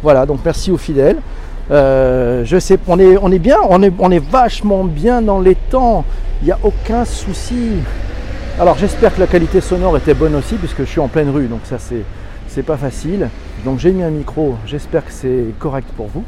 Voilà, 0.02 0.26
donc 0.26 0.40
merci 0.44 0.72
aux 0.72 0.78
fidèles. 0.78 1.18
Euh, 1.72 2.44
je 2.46 2.60
sais, 2.60 2.78
on 2.88 3.00
est, 3.00 3.40
bien, 3.40 3.58
on 3.70 3.82
est, 3.84 3.94
on 4.00 4.12
est 4.12 4.24
vachement 4.24 4.84
bien 4.84 5.22
dans 5.22 5.40
les 5.40 5.56
temps. 5.56 6.04
Il 6.42 6.46
n'y 6.46 6.52
a 6.52 6.60
aucun 6.64 7.06
souci. 7.06 7.72
Alors 8.60 8.78
j'espère 8.78 9.16
que 9.16 9.20
la 9.20 9.28
qualité 9.28 9.62
sonore 9.62 9.98
était 9.98 10.14
bonne 10.14 10.36
aussi, 10.36 10.56
puisque 10.56 10.80
je 10.80 10.90
suis 10.90 11.00
en 11.00 11.08
pleine 11.08 11.30
rue, 11.30 11.48
donc 11.48 11.62
ça 11.64 11.80
c'est, 11.80 12.04
c'est 12.48 12.64
pas 12.64 12.78
facile. 12.78 13.30
Donc 13.66 13.80
j'ai 13.80 13.92
mis 13.92 14.04
un 14.04 14.10
micro, 14.10 14.56
j'espère 14.66 15.06
que 15.06 15.12
c'est 15.12 15.46
correct 15.58 15.88
pour 15.96 16.08
vous. 16.08 16.24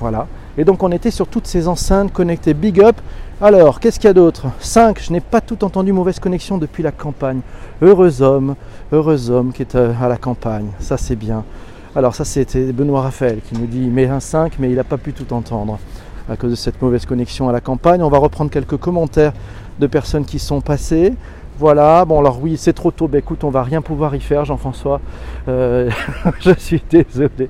Voilà. 0.00 0.28
Et 0.56 0.64
donc 0.64 0.82
on 0.82 0.90
était 0.92 1.10
sur 1.10 1.26
toutes 1.26 1.46
ces 1.46 1.68
enceintes 1.68 2.12
connectées 2.12 2.54
Big 2.54 2.80
Up. 2.80 2.96
Alors, 3.40 3.78
qu'est-ce 3.78 4.00
qu'il 4.00 4.08
y 4.08 4.10
a 4.10 4.14
d'autre? 4.14 4.48
5. 4.58 5.00
Je 5.00 5.12
n'ai 5.12 5.20
pas 5.20 5.40
tout 5.40 5.62
entendu, 5.62 5.92
mauvaise 5.92 6.18
connexion 6.18 6.58
depuis 6.58 6.82
la 6.82 6.90
campagne. 6.90 7.38
Heureux 7.80 8.20
homme, 8.20 8.56
heureux 8.90 9.30
homme 9.30 9.52
qui 9.52 9.62
est 9.62 9.76
euh, 9.76 9.92
à 10.02 10.08
la 10.08 10.16
campagne. 10.16 10.66
Ça, 10.80 10.96
c'est 10.96 11.14
bien. 11.14 11.44
Alors, 11.94 12.16
ça, 12.16 12.24
c'était 12.24 12.72
Benoît 12.72 13.02
Raphaël 13.02 13.38
qui 13.48 13.54
nous 13.54 13.66
dit 13.66 13.86
mais 13.92 14.06
un 14.06 14.18
5, 14.18 14.54
mais 14.58 14.70
il 14.70 14.74
n'a 14.74 14.82
pas 14.82 14.96
pu 14.96 15.12
tout 15.12 15.32
entendre 15.32 15.78
à 16.28 16.36
cause 16.36 16.50
de 16.50 16.56
cette 16.56 16.82
mauvaise 16.82 17.06
connexion 17.06 17.48
à 17.48 17.52
la 17.52 17.60
campagne. 17.60 18.02
On 18.02 18.08
va 18.08 18.18
reprendre 18.18 18.50
quelques 18.50 18.76
commentaires 18.76 19.32
de 19.78 19.86
personnes 19.86 20.24
qui 20.24 20.40
sont 20.40 20.60
passées. 20.60 21.14
Voilà, 21.58 22.04
bon 22.04 22.20
alors 22.20 22.38
oui, 22.40 22.56
c'est 22.56 22.72
trop 22.72 22.92
tôt, 22.92 23.08
ben 23.08 23.18
écoute, 23.18 23.42
on 23.42 23.50
va 23.50 23.64
rien 23.64 23.82
pouvoir 23.82 24.14
y 24.14 24.20
faire, 24.20 24.44
Jean-François. 24.44 25.00
Euh, 25.48 25.90
je 26.40 26.52
suis 26.56 26.80
désolé, 26.88 27.48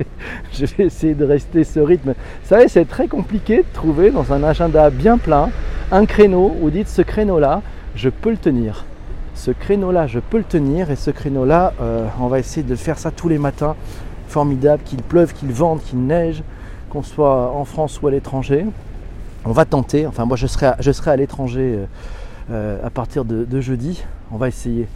je 0.51 0.65
vais 0.65 0.85
essayer 0.87 1.13
de 1.13 1.27
rester 1.27 1.63
ce 1.63 1.79
rythme. 1.79 2.15
Vous 2.15 2.49
savez, 2.49 2.69
c'est 2.69 2.87
très 2.87 3.07
compliqué 3.07 3.59
de 3.59 3.67
trouver 3.75 4.11
dans 4.11 4.33
un 4.33 4.43
agenda 4.45 4.89
bien 4.89 5.19
plein 5.19 5.51
un 5.93 6.07
créneau 6.07 6.57
où 6.63 6.71
dites 6.71 6.89
ce 6.89 7.03
créneau-là, 7.03 7.61
je 7.97 8.09
peux 8.09 8.31
le 8.31 8.39
tenir. 8.39 8.87
Ce 9.35 9.51
créneau-là, 9.51 10.07
je 10.07 10.21
peux 10.21 10.39
le 10.39 10.45
tenir 10.45 10.91
et 10.91 10.97
ce 10.97 11.11
créneau-là, 11.11 11.75
euh, 11.83 12.07
on 12.19 12.29
va 12.29 12.39
essayer 12.39 12.63
de 12.63 12.77
faire 12.77 12.99
ça 12.99 13.11
tous 13.11 13.29
les 13.29 13.39
matins. 13.39 13.77
Formidable, 14.27 14.83
qu'il 14.87 15.03
pleuve, 15.03 15.35
qu'il 15.35 15.53
vente, 15.53 15.85
qu'il 15.85 16.01
neige, 16.01 16.43
qu'on 16.89 17.03
soit 17.03 17.53
en 17.55 17.67
France 17.67 18.01
ou 18.01 18.07
à 18.07 18.11
l'étranger. 18.11 18.65
On 19.45 19.53
va 19.53 19.67
tenter, 19.67 20.07
enfin 20.07 20.25
moi 20.25 20.39
je 20.39 20.47
serai 20.47 20.71
serai 20.81 21.11
à 21.11 21.17
l'étranger. 21.17 21.75
Euh, 21.77 21.85
euh, 22.51 22.79
à 22.83 22.91
partir 22.91 23.25
de, 23.25 23.61
jeudi. 23.61 24.03
On 24.33 24.37
va 24.37 24.49
essayer 24.49 24.89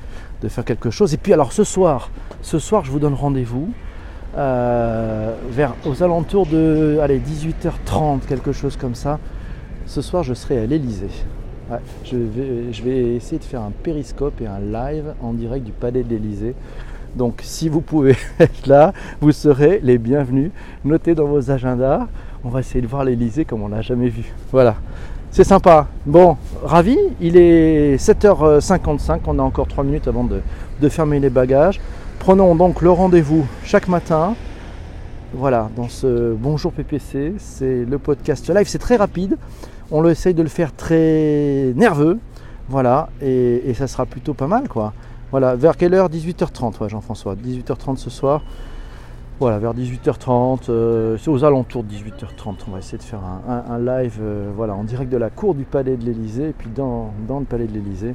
de 0.43 0.49
faire 0.49 0.65
quelque 0.65 0.91
chose. 0.91 1.13
Et 1.13 1.17
puis 1.19 1.33
alors 1.33 1.53
ce 1.53 1.65
soir, 1.65 2.11
ce 2.41 2.59
soir 2.59 2.85
je 2.85 2.91
vous 2.91 2.99
donne 2.99 3.15
rendez-vous 3.15 3.69
euh, 4.37 5.35
vers 5.51 5.75
aux 5.85 6.03
alentours 6.03 6.47
de 6.47 6.99
allez, 7.03 7.21
18h30, 7.21 8.21
quelque 8.27 8.53
chose 8.53 8.77
comme 8.77 8.95
ça. 8.95 9.19
Ce 9.87 10.01
soir 10.01 10.23
je 10.23 10.35
serai 10.35 10.59
à 10.61 10.67
l'Elysée. 10.67 11.11
je, 12.05 12.17
vais, 12.17 12.73
je 12.73 12.83
vais 12.83 13.15
essayer 13.15 13.39
de 13.39 13.45
faire 13.45 13.61
un 13.61 13.73
périscope 13.83 14.41
et 14.41 14.47
un 14.47 14.61
live 14.61 15.15
en 15.21 15.35
direct 15.35 15.67
du 15.67 15.73
palais 15.73 16.03
de 16.03 16.09
l'Elysée. 16.09 16.55
Donc 17.17 17.41
si 17.43 17.69
vous 17.69 17.83
pouvez 17.83 18.17
être 18.41 18.67
là, 18.67 18.93
vous 19.21 19.33
serez 19.33 19.81
les 19.83 19.99
bienvenus. 19.99 20.51
Notez 20.85 21.15
dans 21.15 21.27
vos 21.27 21.51
agendas. 21.51 22.09
On 22.45 22.49
va 22.49 22.61
essayer 22.61 22.81
de 22.81 22.87
voir 22.87 23.05
l'Elysée 23.05 23.45
comme 23.45 23.63
on 23.63 23.69
n'a 23.69 23.83
jamais 23.83 24.09
vu. 24.09 24.33
Voilà. 24.51 24.77
C'est 25.33 25.45
sympa. 25.45 25.87
Bon, 26.05 26.37
ravi. 26.63 26.99
Il 27.19 27.39
est 27.39 27.97
7h55. 27.97 29.21
On 29.27 29.39
a 29.39 29.43
encore 29.43 29.67
3 29.67 29.83
minutes 29.83 30.07
avant 30.07 30.25
de, 30.25 30.43
fermer 30.91 31.21
les 31.21 31.31
bagages. 31.31 31.81
Prenons 32.19 32.55
donc 32.55 32.83
le 32.83 32.91
rendez-vous 32.91 33.47
chaque 33.65 33.89
matin. 33.89 34.35
Voilà, 35.33 35.71
dans 35.75 35.89
ce 35.89 36.35
Bonjour 36.35 36.71
PPC, 36.71 37.33
c'est 37.39 37.87
le 37.87 37.99
podcast 37.99 38.47
live, 38.55 38.69
c'est 38.69 38.79
très 38.79 38.97
rapide. 38.97 39.39
On 39.91 40.07
essaye 40.07 40.35
de 40.35 40.43
le 40.43 40.51
faire 40.51 40.77
très 40.77 41.73
nerveux. 41.77 42.19
Voilà, 42.69 43.09
et, 43.23 43.73
ça 43.73 43.87
sera 43.87 44.05
plutôt 44.05 44.35
pas 44.35 44.49
mal 44.49 44.69
quoi. 44.69 44.93
Voilà, 45.31 45.57
vers 45.57 45.79
quelle 45.79 45.95
heure? 45.95 46.11
18h30, 46.11 46.91
Jean-François. 46.91 47.37
18h30 47.37 47.97
ce 47.97 48.11
soir. 48.11 48.43
Voilà, 49.43 49.59
vers 49.59 49.75
18h30, 49.75 50.67
euh, 50.69 51.17
c'est 51.19 51.29
aux 51.29 51.43
alentours 51.43 51.83
de 51.83 51.93
18h30, 51.93 52.59
on 52.69 52.71
va 52.71 52.79
essayer 52.79 52.97
de 52.97 53.03
faire 53.03 53.19
un, 53.49 53.79
live 53.81 54.21
euh, 54.21 54.53
voilà, 54.55 54.73
en 54.77 54.85
direct 54.85 55.11
de 55.11 55.17
la 55.17 55.31
cour 55.31 55.57
du 55.57 55.65
Palais 55.65 55.97
de 55.97 56.05
l'Elysée. 56.05 56.51
Et 56.51 56.53
puis 56.53 56.71
dans, 56.71 57.13
le 57.29 57.45
Palais 57.45 57.67
de 57.67 57.73
l'Elysée, 57.73 58.15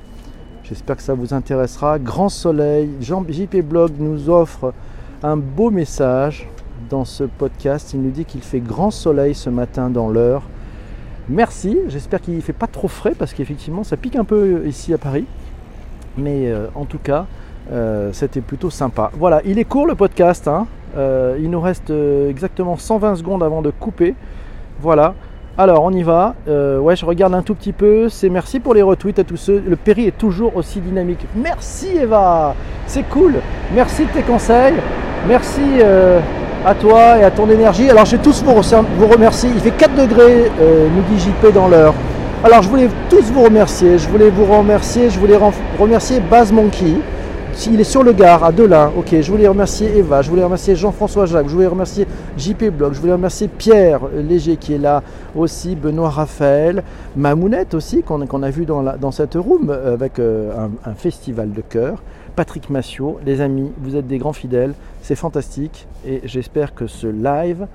J'espère 0.64 0.96
que 0.96 1.04
ça 1.04 1.16
vous 1.16 1.34
intéressera. 1.34 2.00
Grand 2.00 2.30
soleil, 2.30 2.92
Jean 3.02 3.26
JP 3.28 3.58
Blog 3.58 3.92
nous 4.00 4.30
offre 4.30 4.74
un 5.22 5.36
beau 5.36 5.70
message 5.70 6.48
dans 6.90 7.04
ce 7.04 7.26
podcast. 7.26 7.92
Il 7.94 8.04
nous 8.04 8.12
dit 8.12 8.24
qu'il 8.24 8.42
fait 8.42 8.62
grand 8.62 8.90
soleil 8.90 9.36
ce 9.36 9.50
matin 9.50 9.90
dans 9.90 10.08
l'heure. 10.08 10.44
Merci, 11.28 11.78
j'espère 11.90 12.22
qu'il 12.22 12.38
ne 12.38 12.42
fait 12.42 12.54
pas 12.54 12.68
trop 12.68 12.88
frais 12.88 13.16
parce 13.20 13.34
qu'effectivement 13.34 13.84
ça 13.84 13.98
pique 13.98 14.16
un 14.16 14.24
peu 14.24 14.66
ici 14.66 14.94
à 14.94 14.98
Paris. 14.98 15.26
Mais 16.18 16.48
euh, 16.48 16.68
en 16.74 16.86
tout 16.86 17.00
cas, 17.00 17.26
euh, 17.72 18.10
c'était 18.14 18.42
plutôt 18.42 18.70
sympa. 18.70 19.12
Voilà, 19.18 19.42
il 19.46 19.60
est 19.60 19.66
court 19.66 19.88
le 19.88 19.96
podcast. 19.96 20.48
Hein. 20.48 20.68
Euh, 20.98 21.38
il 21.40 21.50
nous 21.50 21.60
reste 21.60 21.92
exactement 22.30 22.78
120 22.78 23.16
secondes 23.18 23.44
avant 23.44 23.62
de 23.62 23.72
couper. 23.72 24.16
Voilà. 24.80 25.14
Alors 25.58 25.84
on 25.84 25.92
y 25.92 26.04
va. 26.04 26.36
ouais, 26.48 26.96
je 26.96 27.06
regarde 27.06 27.34
un 27.34 27.42
tout 27.42 27.56
petit 27.56 27.74
peu. 27.74 28.10
C'est 28.10 28.30
merci 28.30 28.60
pour 28.60 28.76
les 28.76 28.84
retweets 28.84 29.20
à 29.20 29.24
tous 29.24 29.38
ceux. 29.38 29.64
Le 29.68 29.76
péri 29.76 30.06
est 30.06 30.18
toujours 30.18 30.56
aussi 30.56 30.80
dynamique. 30.80 31.26
Merci 31.36 31.98
Eva. 31.98 32.54
C'est 32.86 33.10
cool. 33.10 33.36
Merci 33.74 34.06
de 34.06 34.12
tes 34.12 34.22
conseils. 34.22 34.76
Merci 35.28 35.62
à 36.64 36.76
toi 36.76 37.18
et 37.18 37.24
à 37.24 37.32
ton 37.32 37.50
énergie. 37.50 37.90
Alors 37.90 38.06
je 38.06 38.18
vais 38.18 38.22
tous 38.22 38.44
vous 38.44 39.08
remercier. 39.08 39.50
Il 39.52 39.60
fait 39.60 39.72
4 39.72 39.96
degrés, 39.96 40.52
nous 40.60 41.16
dit 41.16 41.20
JP 41.20 41.52
dans 41.56 41.68
l'heure. 41.68 41.96
Alors 42.44 42.62
je 42.62 42.70
voulais 42.70 42.88
tous 43.10 43.32
vous 43.32 43.42
remercier. 43.42 43.98
Je 43.98 44.08
voulais 44.08 44.30
vous 44.30 44.46
remercier. 44.46 45.10
Je 45.10 45.20
voulais 45.20 45.40
remercier 45.80 46.20
Baz 46.20 46.52
Monkey. 46.52 46.98
Il 47.66 47.82
est 47.82 47.84
sur 47.84 48.04
le 48.04 48.14
Gard, 48.14 48.46
à 48.46 48.54
Delin. 48.54 48.92
Ok, 48.96 49.14
je 49.20 49.30
voulais 49.30 49.48
remercier 49.48 49.98
Eva, 49.98 50.22
je 50.22 50.30
voulais 50.30 50.44
remercier 50.44 50.74
Jean-François 50.76 51.26
Jacques, 51.26 51.50
je 51.50 51.54
voulais 51.54 51.68
remercier 51.68 52.08
JP 52.38 52.66
Blog, 52.70 52.94
je 52.94 53.02
voulais 53.02 53.12
remercier 53.12 53.50
Pierre 53.50 54.02
Léger 54.16 54.56
qui 54.56 54.74
est 54.74 54.78
là 54.78 55.04
aussi, 55.36 55.76
Benoît 55.76 56.10
Raphaël, 56.10 56.84
Mamounette 57.18 57.74
aussi, 57.74 58.04
qu'on 58.04 58.22
a 58.44 58.50
vu 58.52 58.66
dans, 58.66 58.84
dans 58.98 59.12
cette 59.12 59.34
room 59.34 59.70
euh, 59.70 59.94
avec 59.94 60.18
euh, 60.20 60.68
un, 60.86 60.94
festival 60.94 61.52
de 61.52 61.62
cœur. 61.62 62.02
Patrick 62.38 62.70
Massiot, 62.70 63.20
les 63.26 63.42
amis, 63.42 63.72
vous 63.82 63.98
êtes 63.98 64.08
des 64.08 64.18
grands 64.18 64.34
fidèles, 64.34 64.74
c'est 65.02 65.16
fantastique 65.16 65.88
et 66.06 66.22
j'espère 66.24 66.74
que 66.74 66.88
ce 66.88 67.08
live 67.08 67.68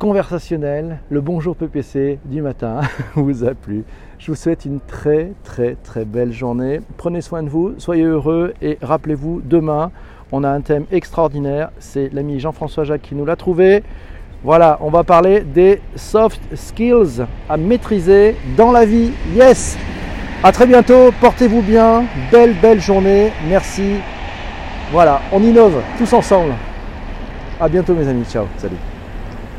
conversationnel, 0.00 0.98
le 1.10 1.20
bonjour 1.20 1.54
PPC 1.54 2.20
du 2.24 2.40
matin 2.40 2.80
vous 3.16 3.44
a 3.44 3.52
plu. 3.52 3.84
Je 4.18 4.30
vous 4.32 4.34
souhaite 4.34 4.64
une 4.64 4.80
très 4.80 5.32
très 5.44 5.74
très 5.74 6.06
belle 6.06 6.32
journée. 6.32 6.80
Prenez 6.96 7.20
soin 7.20 7.42
de 7.42 7.50
vous, 7.50 7.74
soyez 7.76 8.04
heureux 8.04 8.54
et 8.62 8.78
rappelez-vous, 8.80 9.42
demain, 9.44 9.92
on 10.32 10.42
a 10.42 10.48
un 10.48 10.62
thème 10.62 10.86
extraordinaire. 10.90 11.70
C'est 11.80 12.10
l'ami 12.14 12.40
Jean-François 12.40 12.84
Jacques 12.84 13.02
qui 13.02 13.14
nous 13.14 13.26
l'a 13.26 13.36
trouvé. 13.36 13.82
Voilà, 14.42 14.78
on 14.80 14.88
va 14.88 15.04
parler 15.04 15.40
des 15.40 15.82
soft 15.96 16.40
skills 16.54 17.26
à 17.50 17.58
maîtriser 17.58 18.36
dans 18.56 18.72
la 18.72 18.86
vie. 18.86 19.10
Yes 19.34 19.76
À 20.42 20.50
très 20.50 20.66
bientôt, 20.66 21.10
portez-vous 21.20 21.60
bien, 21.60 22.04
belle 22.32 22.54
belle 22.62 22.80
journée, 22.80 23.32
merci. 23.50 23.96
Voilà, 24.92 25.20
on 25.30 25.42
innove 25.42 25.82
tous 25.98 26.10
ensemble. 26.14 26.54
À 27.60 27.68
bientôt 27.68 27.94
mes 27.94 28.08
amis, 28.08 28.24
ciao, 28.24 28.46
salut. 28.56 28.76